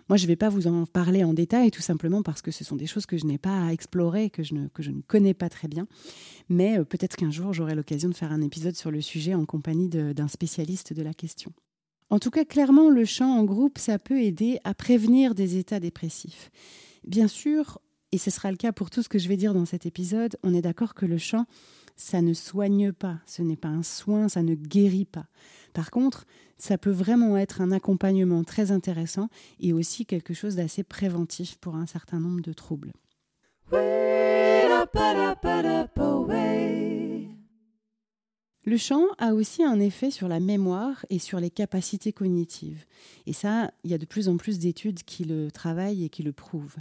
Moi, 0.10 0.16
je 0.16 0.24
ne 0.24 0.28
vais 0.28 0.38
pas 0.38 0.48
vous 0.48 0.68
en 0.68 0.86
parler 0.86 1.26
en 1.26 1.34
détail, 1.34 1.70
tout 1.70 1.82
simplement 1.82 2.24
parce 2.24 2.42
que 2.42 2.52
ce 2.52 2.64
sont 2.64 2.78
des 2.78 2.86
choses 2.86 3.06
que 3.06 3.18
je 3.18 3.26
n'ai 3.26 3.38
pas 3.38 3.66
à 3.66 3.74
explorer, 3.74 4.30
que 4.30 4.42
je 4.42 4.54
ne, 4.54 4.68
que 4.70 4.82
je 4.82 4.92
ne 4.92 5.02
connais 5.02 5.34
pas 5.34 5.50
très 5.50 5.68
bien. 5.68 5.86
Mais 6.48 6.80
euh, 6.80 6.86
peut-être 6.86 7.18
qu'un 7.18 7.32
jour, 7.32 7.52
j'aurai 7.52 7.76
l'occasion 7.76 8.08
de 8.08 8.16
faire 8.16 8.32
un 8.32 8.42
épisode 8.42 8.78
sur 8.78 8.90
le 8.90 9.02
sujet 9.02 9.34
en 9.34 9.46
compagnie 9.46 9.90
d'un 9.90 10.30
spécialiste 10.30 10.94
de 10.94 11.02
la 11.02 11.14
question. 11.14 11.52
En 12.10 12.20
tout 12.20 12.32
cas, 12.32 12.46
clairement, 12.46 12.90
le 12.90 13.04
chant 13.04 13.38
en 13.38 13.44
groupe, 13.44 13.78
ça 13.78 14.00
peut 14.00 14.22
aider 14.22 14.60
à 14.64 14.74
prévenir 14.74 15.36
des 15.36 15.58
états 15.58 15.82
dépressifs. 15.82 16.52
Bien 17.06 17.28
sûr, 17.28 17.80
et 18.14 18.18
ce 18.18 18.32
sera 18.32 18.50
le 18.50 18.58
cas 18.58 18.72
pour 18.72 18.90
tout 18.90 19.04
ce 19.04 19.10
que 19.10 19.20
je 19.20 19.28
vais 19.28 19.36
dire 19.36 19.54
dans 19.54 19.66
cet 19.66 19.86
épisode, 19.86 20.38
on 20.42 20.54
est 20.54 20.62
d'accord 20.62 20.94
que 20.94 21.06
le 21.06 21.18
chant, 21.18 21.46
ça 21.98 22.22
ne 22.22 22.34
soigne 22.34 22.94
pas, 22.94 23.20
ce 23.26 23.42
n'est 23.42 23.58
pas 23.58 23.68
un 23.68 23.84
soin, 23.84 24.30
ça 24.30 24.44
ne 24.44 24.56
guérit 24.56 25.06
pas. 25.06 25.26
Par 25.74 25.92
contre, 25.92 26.26
ça 26.58 26.78
peut 26.78 26.92
vraiment 26.92 27.38
être 27.38 27.62
un 27.62 27.72
accompagnement 27.72 28.44
très 28.44 28.72
intéressant 28.72 29.30
et 29.60 29.74
aussi 29.74 30.06
quelque 30.06 30.34
chose 30.34 30.56
d'assez 30.56 30.84
préventif 30.84 31.58
pour 31.58 31.76
un 31.76 31.86
certain 31.86 32.20
nombre 32.20 32.42
de 32.42 32.54
troubles. 32.54 32.94
Le 38.68 38.76
chant 38.76 39.06
a 39.18 39.34
aussi 39.34 39.64
un 39.64 39.80
effet 39.80 40.12
sur 40.12 40.28
la 40.28 40.40
mémoire 40.40 41.06
et 41.10 41.20
sur 41.20 41.40
les 41.40 41.50
capacités 41.50 42.12
cognitives. 42.12 42.86
Et 43.26 43.34
ça, 43.34 43.72
il 43.84 43.92
y 43.92 43.94
a 43.94 43.98
de 43.98 44.06
plus 44.06 44.28
en 44.28 44.36
plus 44.36 44.60
d'études 44.60 45.04
qui 45.04 45.24
le 45.24 45.52
travaillent 45.52 46.04
et 46.04 46.10
qui 46.10 46.22
le 46.22 46.34
prouvent. 46.34 46.76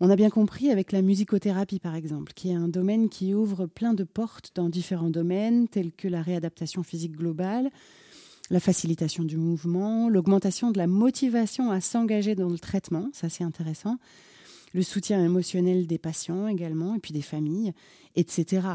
On 0.00 0.10
a 0.10 0.16
bien 0.16 0.30
compris 0.30 0.70
avec 0.70 0.90
la 0.90 1.02
musicothérapie, 1.02 1.78
par 1.78 1.94
exemple, 1.94 2.32
qui 2.34 2.50
est 2.50 2.54
un 2.54 2.68
domaine 2.68 3.08
qui 3.08 3.32
ouvre 3.32 3.66
plein 3.66 3.94
de 3.94 4.02
portes 4.02 4.50
dans 4.54 4.68
différents 4.68 5.10
domaines, 5.10 5.68
tels 5.68 5.92
que 5.92 6.08
la 6.08 6.20
réadaptation 6.20 6.82
physique 6.82 7.16
globale, 7.16 7.70
la 8.50 8.58
facilitation 8.58 9.22
du 9.22 9.36
mouvement, 9.36 10.08
l'augmentation 10.08 10.72
de 10.72 10.78
la 10.78 10.88
motivation 10.88 11.70
à 11.70 11.80
s'engager 11.80 12.34
dans 12.34 12.48
le 12.48 12.58
traitement, 12.58 13.08
ça 13.12 13.28
c'est 13.28 13.44
intéressant, 13.44 13.98
le 14.74 14.82
soutien 14.82 15.24
émotionnel 15.24 15.86
des 15.86 15.98
patients 15.98 16.48
également, 16.48 16.96
et 16.96 16.98
puis 16.98 17.12
des 17.12 17.22
familles, 17.22 17.72
etc. 18.16 18.66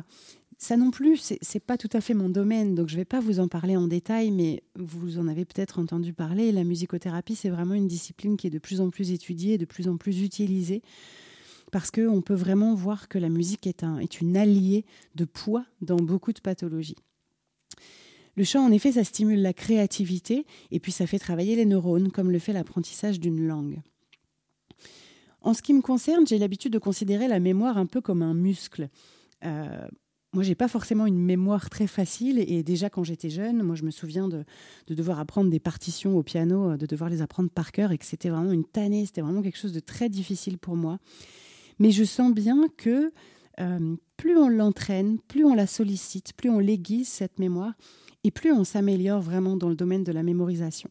Ça 0.61 0.75
non 0.75 0.91
plus, 0.91 1.33
c'est 1.39 1.59
pas 1.61 1.77
tout 1.77 1.89
à 1.93 2.01
fait 2.01 2.13
mon 2.13 2.27
domaine, 2.27 2.75
donc 2.75 2.89
je 2.89 2.97
vais 2.97 3.05
pas 3.05 3.21
vous 3.21 3.39
en 3.39 3.47
parler 3.47 3.77
en 3.77 3.87
détail, 3.87 4.29
mais 4.29 4.61
vous 4.75 5.17
en 5.17 5.29
avez 5.29 5.45
peut-être 5.45 5.79
entendu 5.79 6.11
parler. 6.11 6.51
La 6.51 6.65
musicothérapie, 6.65 7.35
c'est 7.35 7.49
vraiment 7.49 7.75
une 7.75 7.87
discipline 7.87 8.35
qui 8.35 8.47
est 8.47 8.49
de 8.49 8.59
plus 8.59 8.81
en 8.81 8.89
plus 8.89 9.11
étudiée, 9.11 9.57
de 9.57 9.63
plus 9.63 9.87
en 9.87 9.95
plus 9.95 10.21
utilisée, 10.21 10.81
parce 11.71 11.91
qu'on 11.91 12.21
peut 12.21 12.33
vraiment 12.33 12.75
voir 12.75 13.07
que 13.07 13.17
la 13.17 13.29
musique 13.29 13.67
est 13.67 13.85
une 14.19 14.35
alliée 14.35 14.83
de 15.15 15.23
poids 15.23 15.63
dans 15.81 15.95
beaucoup 15.95 16.33
de 16.33 16.41
pathologies. 16.41 16.97
Le 18.35 18.43
chant, 18.43 18.65
en 18.65 18.71
effet, 18.73 18.91
ça 18.91 19.05
stimule 19.05 19.41
la 19.41 19.53
créativité 19.53 20.45
et 20.71 20.81
puis 20.81 20.91
ça 20.91 21.07
fait 21.07 21.19
travailler 21.19 21.55
les 21.55 21.65
neurones, 21.65 22.11
comme 22.11 22.31
le 22.31 22.39
fait 22.39 22.51
l'apprentissage 22.51 23.21
d'une 23.21 23.47
langue. 23.47 23.79
En 25.41 25.53
ce 25.53 25.61
qui 25.61 25.73
me 25.73 25.81
concerne, 25.81 26.27
j'ai 26.27 26.37
l'habitude 26.37 26.73
de 26.73 26.79
considérer 26.79 27.29
la 27.29 27.39
mémoire 27.39 27.77
un 27.77 27.85
peu 27.85 28.01
comme 28.01 28.21
un 28.21 28.33
muscle. 28.33 28.89
Euh, 29.45 29.87
moi, 30.33 30.43
j'ai 30.43 30.55
pas 30.55 30.67
forcément 30.67 31.07
une 31.07 31.19
mémoire 31.19 31.69
très 31.69 31.87
facile. 31.87 32.39
Et 32.39 32.61
déjà, 32.61 32.89
quand 32.89 33.03
j'étais 33.03 33.29
jeune, 33.29 33.63
moi, 33.63 33.75
je 33.75 33.83
me 33.83 33.91
souviens 33.91 34.27
de, 34.27 34.45
devoir 34.87 35.19
apprendre 35.19 35.49
des 35.49 35.59
partitions 35.59 36.15
au 36.17 36.23
piano, 36.23 36.77
de 36.77 36.85
devoir 36.85 37.09
les 37.09 37.21
apprendre 37.21 37.49
par 37.49 37.71
cœur 37.71 37.91
et 37.91 37.97
que 37.97 38.05
c'était 38.05 38.29
vraiment 38.29 38.51
une 38.51 38.65
tannée. 38.65 39.05
C'était 39.05 39.21
vraiment 39.21 39.41
quelque 39.41 39.57
chose 39.57 39.73
de 39.73 39.79
très 39.79 40.07
difficile 40.07 40.59
pour 40.59 40.75
moi. 40.75 40.99
Mais 41.79 41.91
je 41.91 42.03
sens 42.03 42.33
bien 42.33 42.67
que 42.77 43.11
euh, 43.59 43.95
plus 44.17 44.37
on 44.37 44.49
l'entraîne, 44.49 45.17
plus 45.19 45.45
on 45.45 45.55
la 45.55 45.67
sollicite, 45.67 46.33
plus 46.33 46.49
on 46.49 46.59
l'aiguise, 46.59 47.07
cette 47.07 47.39
mémoire, 47.39 47.73
et 48.23 48.31
plus 48.31 48.51
on 48.51 48.63
s'améliore 48.63 49.21
vraiment 49.21 49.55
dans 49.55 49.69
le 49.69 49.75
domaine 49.75 50.03
de 50.03 50.11
la 50.11 50.23
mémorisation. 50.23 50.89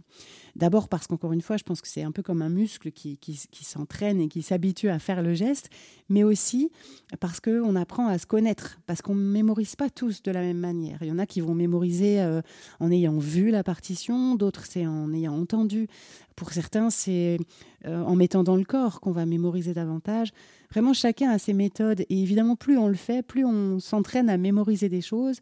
D'abord 0.56 0.88
parce 0.88 1.06
qu'encore 1.06 1.32
une 1.32 1.42
fois, 1.42 1.56
je 1.56 1.62
pense 1.62 1.80
que 1.80 1.86
c'est 1.86 2.02
un 2.02 2.10
peu 2.10 2.22
comme 2.22 2.42
un 2.42 2.48
muscle 2.48 2.90
qui, 2.90 3.18
s'entraîne 3.62 4.20
et 4.20 4.28
qui 4.28 4.42
s'habitue 4.42 4.88
à 4.88 4.98
faire 4.98 5.22
le 5.22 5.34
geste, 5.34 5.68
mais 6.08 6.24
aussi 6.24 6.72
parce 7.20 7.38
qu'on 7.38 7.76
apprend 7.76 8.08
à 8.08 8.18
se 8.18 8.26
connaître, 8.26 8.80
parce 8.86 9.02
qu'on 9.02 9.14
ne 9.14 9.30
mémorise 9.30 9.76
pas 9.76 9.90
tous 9.90 10.22
de 10.22 10.30
la 10.30 10.40
même 10.40 10.58
manière. 10.58 10.98
Il 11.02 11.08
y 11.08 11.12
en 11.12 11.18
a 11.18 11.26
qui 11.26 11.40
vont 11.40 11.54
mémoriser 11.54 12.20
euh, 12.20 12.40
en 12.80 12.90
ayant 12.90 13.18
vu 13.18 13.50
la 13.50 13.62
partition, 13.62 14.34
d'autres 14.34 14.64
c'est 14.66 14.86
en 14.86 15.12
ayant 15.12 15.38
entendu. 15.38 15.86
Pour 16.34 16.52
certains, 16.52 16.90
c'est 16.90 17.38
euh, 17.86 18.02
en 18.02 18.16
mettant 18.16 18.42
dans 18.42 18.56
le 18.56 18.64
corps 18.64 19.00
qu'on 19.00 19.12
va 19.12 19.26
mémoriser 19.26 19.74
davantage. 19.74 20.32
Vraiment, 20.70 20.92
chacun 20.92 21.30
a 21.30 21.38
ses 21.38 21.52
méthodes 21.52 22.00
et 22.00 22.22
évidemment, 22.22 22.56
plus 22.56 22.78
on 22.78 22.88
le 22.88 22.94
fait, 22.94 23.22
plus 23.22 23.44
on 23.44 23.78
s'entraîne 23.80 24.28
à 24.28 24.36
mémoriser 24.36 24.88
des 24.88 25.00
choses, 25.00 25.40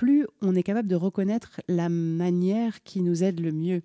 plus 0.00 0.26
on 0.40 0.54
est 0.54 0.62
capable 0.62 0.88
de 0.88 0.96
reconnaître 0.96 1.60
la 1.68 1.90
manière 1.90 2.82
qui 2.84 3.02
nous 3.02 3.22
aide 3.22 3.38
le 3.38 3.52
mieux 3.52 3.82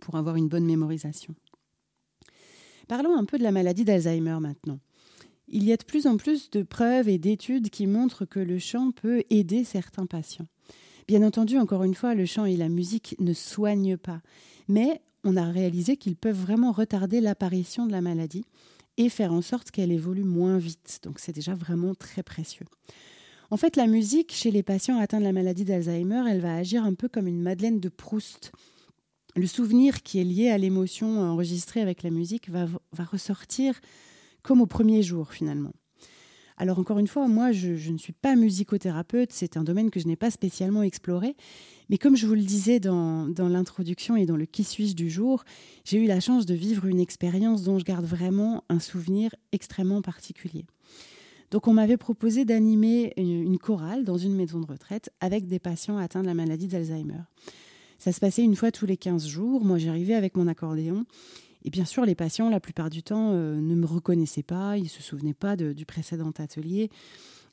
pour 0.00 0.14
avoir 0.14 0.36
une 0.36 0.48
bonne 0.48 0.64
mémorisation. 0.64 1.34
Parlons 2.88 3.14
un 3.18 3.26
peu 3.26 3.36
de 3.36 3.42
la 3.42 3.52
maladie 3.52 3.84
d'Alzheimer 3.84 4.38
maintenant. 4.40 4.78
Il 5.48 5.64
y 5.64 5.72
a 5.74 5.76
de 5.76 5.84
plus 5.84 6.06
en 6.06 6.16
plus 6.16 6.48
de 6.48 6.62
preuves 6.62 7.06
et 7.06 7.18
d'études 7.18 7.68
qui 7.68 7.86
montrent 7.86 8.24
que 8.24 8.40
le 8.40 8.58
chant 8.58 8.92
peut 8.92 9.24
aider 9.28 9.62
certains 9.62 10.06
patients. 10.06 10.46
Bien 11.06 11.22
entendu, 11.22 11.58
encore 11.58 11.84
une 11.84 11.94
fois, 11.94 12.14
le 12.14 12.24
chant 12.24 12.46
et 12.46 12.56
la 12.56 12.70
musique 12.70 13.14
ne 13.18 13.34
soignent 13.34 13.98
pas, 13.98 14.22
mais 14.68 15.02
on 15.22 15.36
a 15.36 15.44
réalisé 15.44 15.98
qu'ils 15.98 16.16
peuvent 16.16 16.40
vraiment 16.40 16.72
retarder 16.72 17.20
l'apparition 17.20 17.84
de 17.84 17.92
la 17.92 18.00
maladie 18.00 18.46
et 18.96 19.10
faire 19.10 19.34
en 19.34 19.42
sorte 19.42 19.70
qu'elle 19.70 19.92
évolue 19.92 20.24
moins 20.24 20.56
vite. 20.56 21.00
Donc 21.02 21.18
c'est 21.18 21.34
déjà 21.34 21.54
vraiment 21.54 21.94
très 21.94 22.22
précieux. 22.22 22.64
En 23.52 23.58
fait, 23.58 23.76
la 23.76 23.86
musique, 23.86 24.32
chez 24.32 24.50
les 24.50 24.62
patients 24.62 24.98
atteints 24.98 25.18
de 25.18 25.24
la 25.24 25.32
maladie 25.32 25.66
d'Alzheimer, 25.66 26.24
elle 26.26 26.40
va 26.40 26.56
agir 26.56 26.84
un 26.84 26.94
peu 26.94 27.06
comme 27.06 27.26
une 27.26 27.42
Madeleine 27.42 27.80
de 27.80 27.90
Proust 27.90 28.50
le 29.36 29.46
souvenir 29.46 30.02
qui 30.02 30.20
est 30.20 30.24
lié 30.24 30.48
à 30.48 30.56
l'émotion 30.56 31.20
enregistrée 31.20 31.82
avec 31.82 32.02
la 32.02 32.08
musique 32.08 32.48
va, 32.48 32.66
ressortir 33.10 33.78
comme 34.42 34.62
au 34.62 34.66
premier 34.66 35.02
jour 35.02 35.34
finalement. 35.34 35.72
Alors 36.56 36.78
encore 36.78 36.98
une 36.98 37.08
fois, 37.08 37.28
moi 37.28 37.52
je, 37.52 37.90
ne 37.90 37.98
suis 37.98 38.14
pas 38.14 38.36
musicothérapeute, 38.36 39.32
c'est 39.34 39.58
un 39.58 39.64
domaine 39.64 39.90
que 39.90 40.00
je 40.00 40.06
n'ai 40.06 40.16
pas 40.16 40.30
spécialement 40.30 40.82
exploré, 40.82 41.36
mais 41.90 41.98
comme 41.98 42.16
je 42.16 42.26
vous 42.26 42.34
le 42.34 42.40
disais 42.40 42.80
dans, 42.80 43.28
l'introduction 43.38 44.16
et 44.16 44.24
dans 44.24 44.36
le 44.36 44.46
qui 44.46 44.64
suis-je 44.64 44.94
du 44.94 45.10
jour, 45.10 45.44
j'ai 45.84 45.98
eu 45.98 46.06
la 46.06 46.20
chance 46.20 46.46
de 46.46 46.54
vivre 46.54 46.86
une 46.86 47.00
expérience 47.00 47.64
dont 47.64 47.78
je 47.78 47.84
garde 47.84 48.06
vraiment 48.06 48.64
un 48.70 48.80
souvenir 48.80 49.34
extrêmement 49.52 50.00
particulier. 50.00 50.64
Donc 51.52 51.68
on 51.68 51.74
m'avait 51.74 51.98
proposé 51.98 52.46
d'animer 52.46 53.12
une 53.18 53.58
chorale 53.58 54.04
dans 54.04 54.16
une 54.16 54.34
maison 54.34 54.58
de 54.58 54.66
retraite 54.66 55.10
avec 55.20 55.46
des 55.46 55.58
patients 55.58 55.98
atteints 55.98 56.22
de 56.22 56.26
la 56.26 56.32
maladie 56.32 56.66
d'Alzheimer. 56.66 57.20
Ça 57.98 58.10
se 58.10 58.20
passait 58.20 58.42
une 58.42 58.56
fois 58.56 58.72
tous 58.72 58.86
les 58.86 58.96
15 58.96 59.26
jours. 59.26 59.62
Moi, 59.62 59.76
j'arrivais 59.76 60.14
avec 60.14 60.34
mon 60.34 60.48
accordéon. 60.48 61.04
Et 61.64 61.70
bien 61.70 61.84
sûr, 61.84 62.06
les 62.06 62.14
patients, 62.14 62.48
la 62.48 62.58
plupart 62.58 62.88
du 62.88 63.02
temps, 63.02 63.32
euh, 63.32 63.60
ne 63.60 63.74
me 63.74 63.84
reconnaissaient 63.84 64.42
pas, 64.42 64.78
ils 64.78 64.84
ne 64.84 64.88
se 64.88 65.02
souvenaient 65.02 65.34
pas 65.34 65.54
du 65.54 65.84
précédent 65.84 66.32
atelier. 66.38 66.90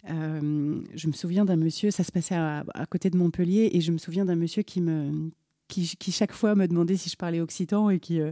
Euh, 0.09 0.81
je 0.95 1.07
me 1.07 1.11
souviens 1.11 1.43
d'un 1.43 1.57
monsieur, 1.57 1.91
ça 1.91 2.05
se 2.05 2.11
passait 2.13 2.35
à, 2.35 2.63
côté 2.89 3.09
de 3.09 3.17
Montpellier, 3.17 3.69
et 3.73 3.81
je 3.81 3.91
me 3.91 3.97
souviens 3.97 4.23
d'un 4.23 4.37
monsieur 4.37 4.63
qui 4.63 4.79
me, 4.79 5.29
qui, 5.67 5.85
chaque 6.11 6.31
fois 6.31 6.55
me 6.55 6.67
demandait 6.67 6.95
si 6.95 7.09
je 7.09 7.17
parlais 7.17 7.41
occitan 7.41 7.89
et 7.89 7.99
qui, 7.99 8.21
euh, 8.21 8.31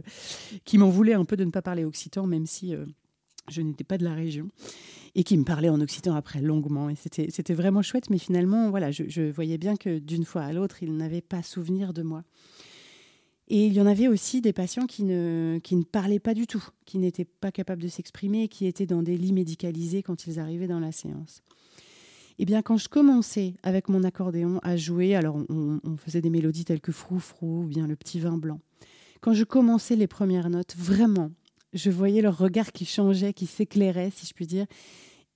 qui 0.64 0.78
m'en 0.78 0.88
voulait 0.88 1.12
un 1.12 1.26
peu 1.26 1.36
de 1.36 1.44
ne 1.44 1.50
pas 1.50 1.62
parler 1.62 1.84
occitan, 1.84 2.26
même 2.26 2.46
si 2.46 2.74
je 3.50 3.62
n'étais 3.62 3.84
pas 3.84 3.98
de 3.98 4.04
la 4.04 4.14
région 4.14 4.48
et 5.14 5.24
qui 5.24 5.36
me 5.36 5.44
parlait 5.44 5.68
en 5.68 5.80
occitan 5.80 6.14
après 6.14 6.40
longuement. 6.40 6.88
Et 6.90 6.94
c'était 6.94 7.54
vraiment 7.54 7.82
chouette, 7.82 8.10
mais 8.10 8.18
finalement, 8.18 8.70
voilà, 8.70 8.90
je, 8.90 9.30
voyais 9.30 9.58
bien 9.58 9.76
que 9.76 9.98
d'une 9.98 10.24
fois 10.24 10.42
à 10.42 10.52
l'autre, 10.52 10.82
il 10.82 10.96
n'avait 10.96 11.20
pas 11.20 11.42
souvenir 11.42 11.92
de 11.92 12.02
moi. 12.02 12.22
Et 13.48 13.66
il 13.66 13.72
y 13.72 13.80
en 13.80 13.86
avait 13.86 14.08
aussi 14.08 14.42
des 14.42 14.52
patients 14.52 14.86
qui 14.86 15.04
ne, 15.04 15.58
qui 15.64 15.74
ne 15.74 15.82
parlaient 15.82 16.18
pas 16.18 16.34
du 16.34 16.46
tout, 16.46 16.62
qui 16.84 16.98
n'étaient 16.98 17.24
pas 17.24 17.50
capables 17.50 17.82
de 17.82 17.88
s'exprimer, 17.88 18.48
qui 18.48 18.66
étaient 18.66 18.86
dans 18.86 19.02
des 19.02 19.16
lits 19.16 19.32
médicalisés 19.32 20.02
quand 20.02 20.26
ils 20.26 20.38
arrivaient 20.38 20.66
dans 20.66 20.80
la 20.80 20.92
séance. 20.92 21.42
Eh 22.38 22.44
bien, 22.44 22.60
quand 22.62 22.76
je 22.76 22.88
commençais 22.88 23.54
avec 23.62 23.88
mon 23.88 24.04
accordéon 24.04 24.60
à 24.62 24.76
jouer, 24.76 25.16
alors 25.16 25.36
on, 25.48 25.80
on 25.82 25.96
faisait 25.96 26.20
des 26.20 26.30
mélodies 26.30 26.66
telles 26.66 26.80
que 26.80 26.92
Frou 26.92 27.18
Frou 27.18 27.62
ou 27.62 27.66
bien 27.66 27.86
Le 27.86 27.96
Petit 27.96 28.20
Vin 28.20 28.36
Blanc. 28.36 28.60
Quand 29.20 29.32
je 29.32 29.42
commençais 29.42 29.96
les 29.96 30.06
premières 30.06 30.50
notes, 30.50 30.76
vraiment, 30.76 31.32
je 31.72 31.90
voyais 31.90 32.22
leur 32.22 32.38
regard 32.38 32.72
qui 32.72 32.84
changeait, 32.84 33.32
qui 33.32 33.46
s'éclairait, 33.46 34.10
si 34.10 34.26
je 34.26 34.34
puis 34.34 34.46
dire, 34.46 34.66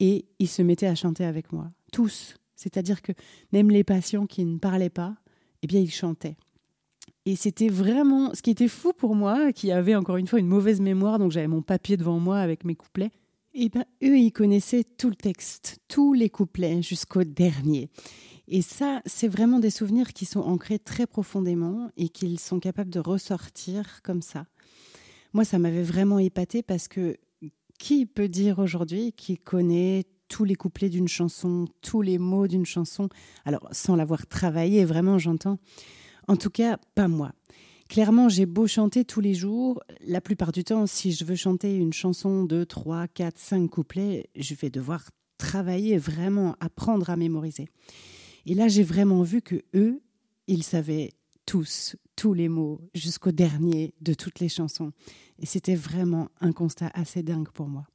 et 0.00 0.26
ils 0.38 0.48
se 0.48 0.62
mettaient 0.62 0.86
à 0.86 0.94
chanter 0.94 1.24
avec 1.24 1.52
moi, 1.52 1.70
tous. 1.92 2.36
C'est-à-dire 2.56 3.02
que 3.02 3.12
même 3.52 3.70
les 3.70 3.84
patients 3.84 4.26
qui 4.26 4.44
ne 4.44 4.58
parlaient 4.58 4.90
pas, 4.90 5.16
eh 5.62 5.66
bien, 5.66 5.80
ils 5.80 5.90
chantaient. 5.90 6.36
Et 7.24 7.36
c'était 7.36 7.68
vraiment 7.68 8.34
ce 8.34 8.42
qui 8.42 8.50
était 8.50 8.68
fou 8.68 8.92
pour 8.92 9.14
moi, 9.14 9.52
qui 9.52 9.70
avait 9.70 9.94
encore 9.94 10.16
une 10.16 10.26
fois 10.26 10.40
une 10.40 10.48
mauvaise 10.48 10.80
mémoire, 10.80 11.18
donc 11.18 11.30
j'avais 11.30 11.46
mon 11.46 11.62
papier 11.62 11.96
devant 11.96 12.18
moi 12.18 12.38
avec 12.38 12.64
mes 12.64 12.74
couplets. 12.74 13.12
Et 13.54 13.64
eh 13.64 13.68
ben 13.68 13.84
eux, 14.02 14.18
ils 14.18 14.32
connaissaient 14.32 14.82
tout 14.82 15.10
le 15.10 15.14
texte, 15.14 15.78
tous 15.86 16.14
les 16.14 16.30
couplets 16.30 16.80
jusqu'au 16.80 17.22
dernier. 17.22 17.90
Et 18.48 18.62
ça, 18.62 19.02
c'est 19.04 19.28
vraiment 19.28 19.58
des 19.58 19.70
souvenirs 19.70 20.14
qui 20.14 20.24
sont 20.24 20.40
ancrés 20.40 20.78
très 20.78 21.06
profondément 21.06 21.90
et 21.98 22.08
qu'ils 22.08 22.40
sont 22.40 22.60
capables 22.60 22.90
de 22.90 22.98
ressortir 22.98 24.00
comme 24.02 24.22
ça. 24.22 24.46
Moi, 25.32 25.44
ça 25.44 25.58
m'avait 25.58 25.82
vraiment 25.82 26.18
épaté 26.18 26.62
parce 26.62 26.88
que 26.88 27.16
qui 27.78 28.06
peut 28.06 28.28
dire 28.28 28.58
aujourd'hui 28.58 29.12
qu'il 29.12 29.40
connaît 29.40 30.04
tous 30.28 30.44
les 30.44 30.54
couplets 30.54 30.88
d'une 30.88 31.08
chanson, 31.08 31.66
tous 31.80 32.00
les 32.00 32.18
mots 32.18 32.46
d'une 32.46 32.64
chanson 32.64 33.08
Alors, 33.44 33.68
sans 33.72 33.96
l'avoir 33.96 34.26
travaillé, 34.26 34.84
vraiment, 34.84 35.18
j'entends. 35.18 35.58
En 36.28 36.36
tout 36.36 36.50
cas, 36.50 36.78
pas 36.94 37.08
moi. 37.08 37.32
Clairement, 37.88 38.28
j'ai 38.28 38.46
beau 38.46 38.66
chanter 38.66 39.04
tous 39.04 39.20
les 39.20 39.34
jours, 39.34 39.82
la 40.00 40.20
plupart 40.22 40.52
du 40.52 40.64
temps, 40.64 40.86
si 40.86 41.12
je 41.12 41.24
veux 41.24 41.34
chanter 41.34 41.76
une 41.76 41.92
chanson 41.92 42.44
de 42.44 42.64
3, 42.64 43.08
4, 43.08 43.38
5 43.38 43.68
couplets, 43.68 44.30
je 44.36 44.54
vais 44.54 44.70
devoir 44.70 45.10
travailler 45.36 45.98
vraiment, 45.98 46.56
apprendre 46.60 47.10
à 47.10 47.16
mémoriser. 47.16 47.68
Et 48.46 48.54
là, 48.54 48.68
j'ai 48.68 48.82
vraiment 48.82 49.22
vu 49.22 49.42
que 49.42 49.56
eux, 49.74 50.00
ils 50.46 50.62
savaient 50.62 51.10
tous, 51.46 51.96
tous 52.16 52.34
les 52.34 52.49
mots, 52.49 52.80
jusqu'au 52.94 53.32
dernier 53.32 53.94
de 54.00 54.14
toutes 54.14 54.40
les 54.40 54.49
chansons. 54.49 54.92
Et 55.38 55.46
c'était 55.46 55.75
vraiment 55.75 56.28
un 56.40 56.52
constat 56.52 56.90
assez 56.94 57.22
dingue 57.22 57.50
pour 57.50 57.68
moi. 57.68 57.87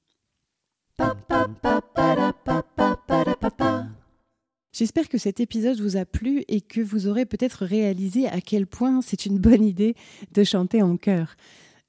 J'espère 4.72 5.10
que 5.10 5.18
cet 5.18 5.40
épisode 5.40 5.80
vous 5.80 5.98
a 5.98 6.06
plu 6.06 6.44
et 6.48 6.62
que 6.62 6.82
vous 6.82 7.08
aurez 7.08 7.26
peut-être 7.26 7.66
réalisé 7.66 8.28
à 8.28 8.42
quel 8.42 8.68
point 8.68 9.02
c'est 9.02 9.26
une 9.26 9.40
bonne 9.40 9.64
idée 9.64 9.96
de 10.34 10.44
chanter 10.44 10.84
en 10.84 10.98
chœur. 10.98 11.36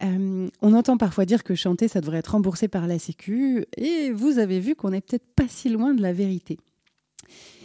Euh, 0.02 0.48
on 0.62 0.72
entend 0.74 0.96
parfois 0.96 1.26
dire 1.26 1.42
que 1.42 1.54
chanter, 1.54 1.88
ça 1.88 2.00
devrait 2.00 2.18
être 2.18 2.32
remboursé 2.32 2.68
par 2.68 2.86
la 2.86 2.98
Sécu, 2.98 3.64
et 3.76 4.10
vous 4.10 4.38
avez 4.38 4.60
vu 4.60 4.74
qu'on 4.74 4.90
n'est 4.90 5.00
peut-être 5.00 5.26
pas 5.34 5.48
si 5.48 5.68
loin 5.68 5.92
de 5.92 6.00
la 6.00 6.12
vérité. 6.12 6.58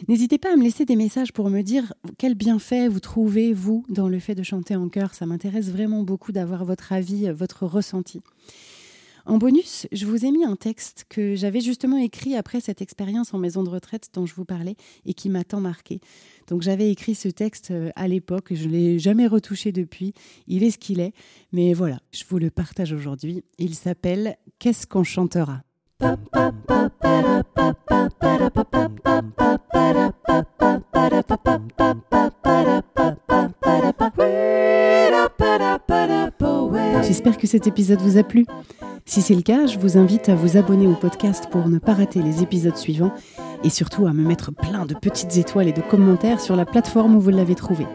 N'hésitez 0.08 0.38
pas 0.38 0.54
à 0.54 0.56
me 0.56 0.64
laisser 0.64 0.86
des 0.86 0.96
messages 0.96 1.34
pour 1.34 1.50
me 1.50 1.62
dire 1.62 1.94
quel 2.18 2.36
bienfait 2.36 2.88
vous 2.88 3.00
trouvez, 3.00 3.54
vous, 3.54 3.86
dans 3.90 4.08
le 4.08 4.20
fait 4.20 4.36
de 4.36 4.44
chanter 4.44 4.76
en 4.76 4.90
chœur. 4.90 5.14
Ça 5.14 5.26
m'intéresse 5.26 5.70
vraiment 5.70 6.04
beaucoup 6.04 6.32
d'avoir 6.32 6.66
votre 6.66 6.94
avis, 6.94 7.30
votre 7.32 7.66
ressenti. 7.66 8.22
En 9.26 9.38
bonus, 9.38 9.88
je 9.94 10.06
vous 10.06 10.26
ai 10.26 10.32
mis 10.32 10.44
un 10.44 10.58
texte 10.58 11.06
que 11.08 11.36
j'avais 11.36 11.62
justement 11.62 11.98
écrit 11.98 12.36
après 12.36 12.60
cette 12.60 12.82
expérience 12.82 13.34
en 13.34 13.38
maison 13.38 13.64
de 13.64 13.70
retraite 13.70 14.10
dont 14.14 14.26
je 14.26 14.36
vous 14.36 14.44
parlais 14.44 14.76
et 15.06 15.14
qui 15.14 15.30
m'a 15.30 15.46
tant 15.46 15.62
marqué. 15.62 16.02
Donc 16.48 16.62
j'avais 16.62 16.92
écrit 16.92 17.16
ce 17.16 17.30
texte 17.30 17.72
euh, 17.72 17.90
à 17.96 18.10
l'époque, 18.10 18.54
je 18.54 18.68
ne 18.68 18.74
l'ai 18.74 19.00
jamais 19.00 19.28
retouché 19.28 19.72
depuis, 19.72 20.14
il 20.48 20.64
est 20.64 20.72
ce 20.72 20.78
qu'il 20.78 21.00
est, 21.00 21.14
mais 21.54 21.74
voilà, 21.74 22.00
je 22.12 22.26
vous 22.28 22.38
le 22.38 22.50
partage 22.50 22.92
aujourd'hui. 22.92 23.46
Il 23.60 23.76
s'appelle 23.76 24.36
Qu'est-ce 24.60 24.86
qu'on 24.86 25.06
chantera? 25.06 25.64
J'espère 37.04 37.38
que 37.38 37.48
cet 37.48 37.68
épisode 37.68 38.02
vous 38.02 38.18
a 38.18 38.24
plu. 38.24 38.46
Si 39.06 39.22
c'est 39.22 39.36
le 39.36 39.42
cas, 39.42 39.66
je 39.66 39.80
vous 39.80 39.98
invite 39.98 40.30
à 40.30 40.36
vous 40.36 40.58
abonner 40.58 40.88
au 40.88 40.96
podcast 40.96 41.48
pour 41.52 41.70
ne 41.70 41.80
pas 41.80 41.94
rater 41.94 42.22
les 42.22 42.42
épisodes 42.42 42.76
suivants 42.76 43.14
et 43.64 43.70
surtout 43.70 44.06
à 44.06 44.14
me 44.14 44.24
mettre 44.24 44.52
plein 44.52 44.86
de 44.86 44.96
petites 44.96 45.38
étoiles 45.38 45.68
et 45.68 45.74
de 45.74 45.82
commentaires 45.82 46.42
sur 46.42 46.56
la 46.56 46.66
plateforme 46.66 47.16
où 47.16 47.22
vous 47.22 47.30
l'avez 47.30 47.56
trouvé. 47.56 47.86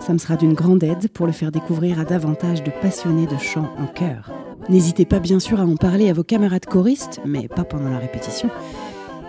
Ça 0.00 0.12
me 0.12 0.18
sera 0.18 0.36
d'une 0.36 0.54
grande 0.54 0.82
aide 0.82 1.08
pour 1.08 1.26
le 1.26 1.32
faire 1.32 1.52
découvrir 1.52 2.00
à 2.00 2.04
davantage 2.04 2.62
de 2.62 2.70
passionnés 2.82 3.26
de 3.26 3.36
chant 3.36 3.70
en 3.78 3.86
chœur. 3.86 4.32
N'hésitez 4.68 5.04
pas 5.04 5.18
bien 5.18 5.40
sûr 5.40 5.60
à 5.60 5.64
en 5.64 5.76
parler 5.76 6.08
à 6.08 6.14
vos 6.14 6.24
camarades 6.24 6.64
choristes, 6.64 7.20
mais 7.26 7.48
pas 7.48 7.64
pendant 7.64 7.90
la 7.90 7.98
répétition, 7.98 8.48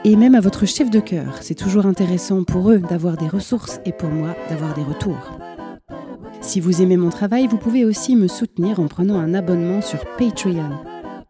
et 0.06 0.16
même 0.16 0.36
à 0.36 0.40
votre 0.40 0.66
chef 0.66 0.90
de 0.90 1.00
chœur. 1.00 1.38
C'est 1.42 1.56
toujours 1.56 1.86
intéressant 1.86 2.44
pour 2.44 2.70
eux 2.72 2.80
d'avoir 2.80 3.18
des 3.18 3.28
ressources 3.28 3.82
et 3.86 3.92
pour 3.92 4.10
moi 4.10 4.36
d'avoir 4.50 4.74
des 4.74 4.84
retours. 4.84 5.38
Si 6.42 6.60
vous 6.60 6.82
aimez 6.82 6.96
mon 6.96 7.10
travail, 7.10 7.48
vous 7.48 7.58
pouvez 7.58 7.84
aussi 7.84 8.16
me 8.16 8.28
soutenir 8.28 8.80
en 8.80 8.88
prenant 8.88 9.20
un 9.20 9.34
abonnement 9.34 9.82
sur 9.82 10.00
Patreon. 10.18 10.70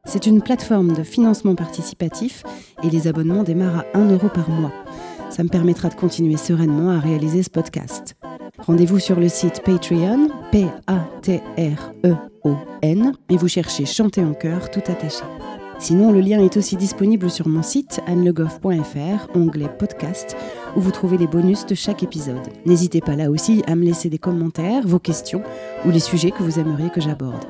C'est 0.03 0.27
une 0.27 0.41
plateforme 0.41 0.93
de 0.93 1.03
financement 1.03 1.55
participatif 1.55 2.43
et 2.83 2.89
les 2.89 3.07
abonnements 3.07 3.43
démarrent 3.43 3.85
à 3.93 3.97
1 3.97 4.11
euro 4.11 4.27
par 4.29 4.49
mois. 4.49 4.73
Ça 5.29 5.43
me 5.43 5.49
permettra 5.49 5.89
de 5.89 5.95
continuer 5.95 6.37
sereinement 6.37 6.91
à 6.91 6.99
réaliser 6.99 7.41
ce 7.41 7.49
podcast. 7.49 8.15
Rendez-vous 8.59 8.99
sur 8.99 9.19
le 9.19 9.27
site 9.29 9.61
Patreon, 9.63 10.29
P-A-T-R-E-O-N, 10.51 10.73
et 13.29 13.37
vous 13.37 13.47
cherchez 13.47 13.85
Chanter 13.85 14.23
en 14.23 14.33
chœur 14.33 14.71
tout 14.71 14.83
attaché. 14.87 15.23
Sinon, 15.77 16.11
le 16.11 16.21
lien 16.21 16.41
est 16.41 16.55
aussi 16.55 16.77
disponible 16.77 17.29
sur 17.29 17.49
mon 17.49 17.61
site 17.61 17.99
annelegoff.fr, 18.07 19.27
onglet 19.35 19.69
podcast, 19.77 20.37
où 20.75 20.81
vous 20.81 20.91
trouvez 20.91 21.17
les 21.17 21.27
bonus 21.27 21.65
de 21.65 21.75
chaque 21.75 22.01
épisode. 22.01 22.47
N'hésitez 22.65 23.01
pas 23.01 23.15
là 23.15 23.29
aussi 23.29 23.61
à 23.67 23.75
me 23.75 23.83
laisser 23.83 24.09
des 24.09 24.17
commentaires, 24.17 24.87
vos 24.87 24.99
questions 24.99 25.43
ou 25.85 25.91
les 25.91 25.99
sujets 25.99 26.31
que 26.31 26.43
vous 26.43 26.59
aimeriez 26.59 26.89
que 26.89 27.01
j'aborde. 27.01 27.43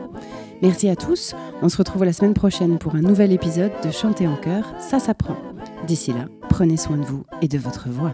Merci 0.61 0.89
à 0.89 0.95
tous, 0.95 1.35
on 1.61 1.69
se 1.69 1.77
retrouve 1.77 2.03
la 2.03 2.13
semaine 2.13 2.33
prochaine 2.33 2.79
pour 2.79 2.95
un 2.95 3.01
nouvel 3.01 3.31
épisode 3.31 3.73
de 3.83 3.91
Chanter 3.91 4.27
en 4.27 4.37
chœur, 4.37 4.73
ça 4.79 4.99
s'apprend. 4.99 5.37
D'ici 5.85 6.11
là, 6.11 6.25
prenez 6.49 6.77
soin 6.77 6.97
de 6.97 7.05
vous 7.05 7.25
et 7.41 7.47
de 7.47 7.57
votre 7.57 7.89
voix. 7.89 8.13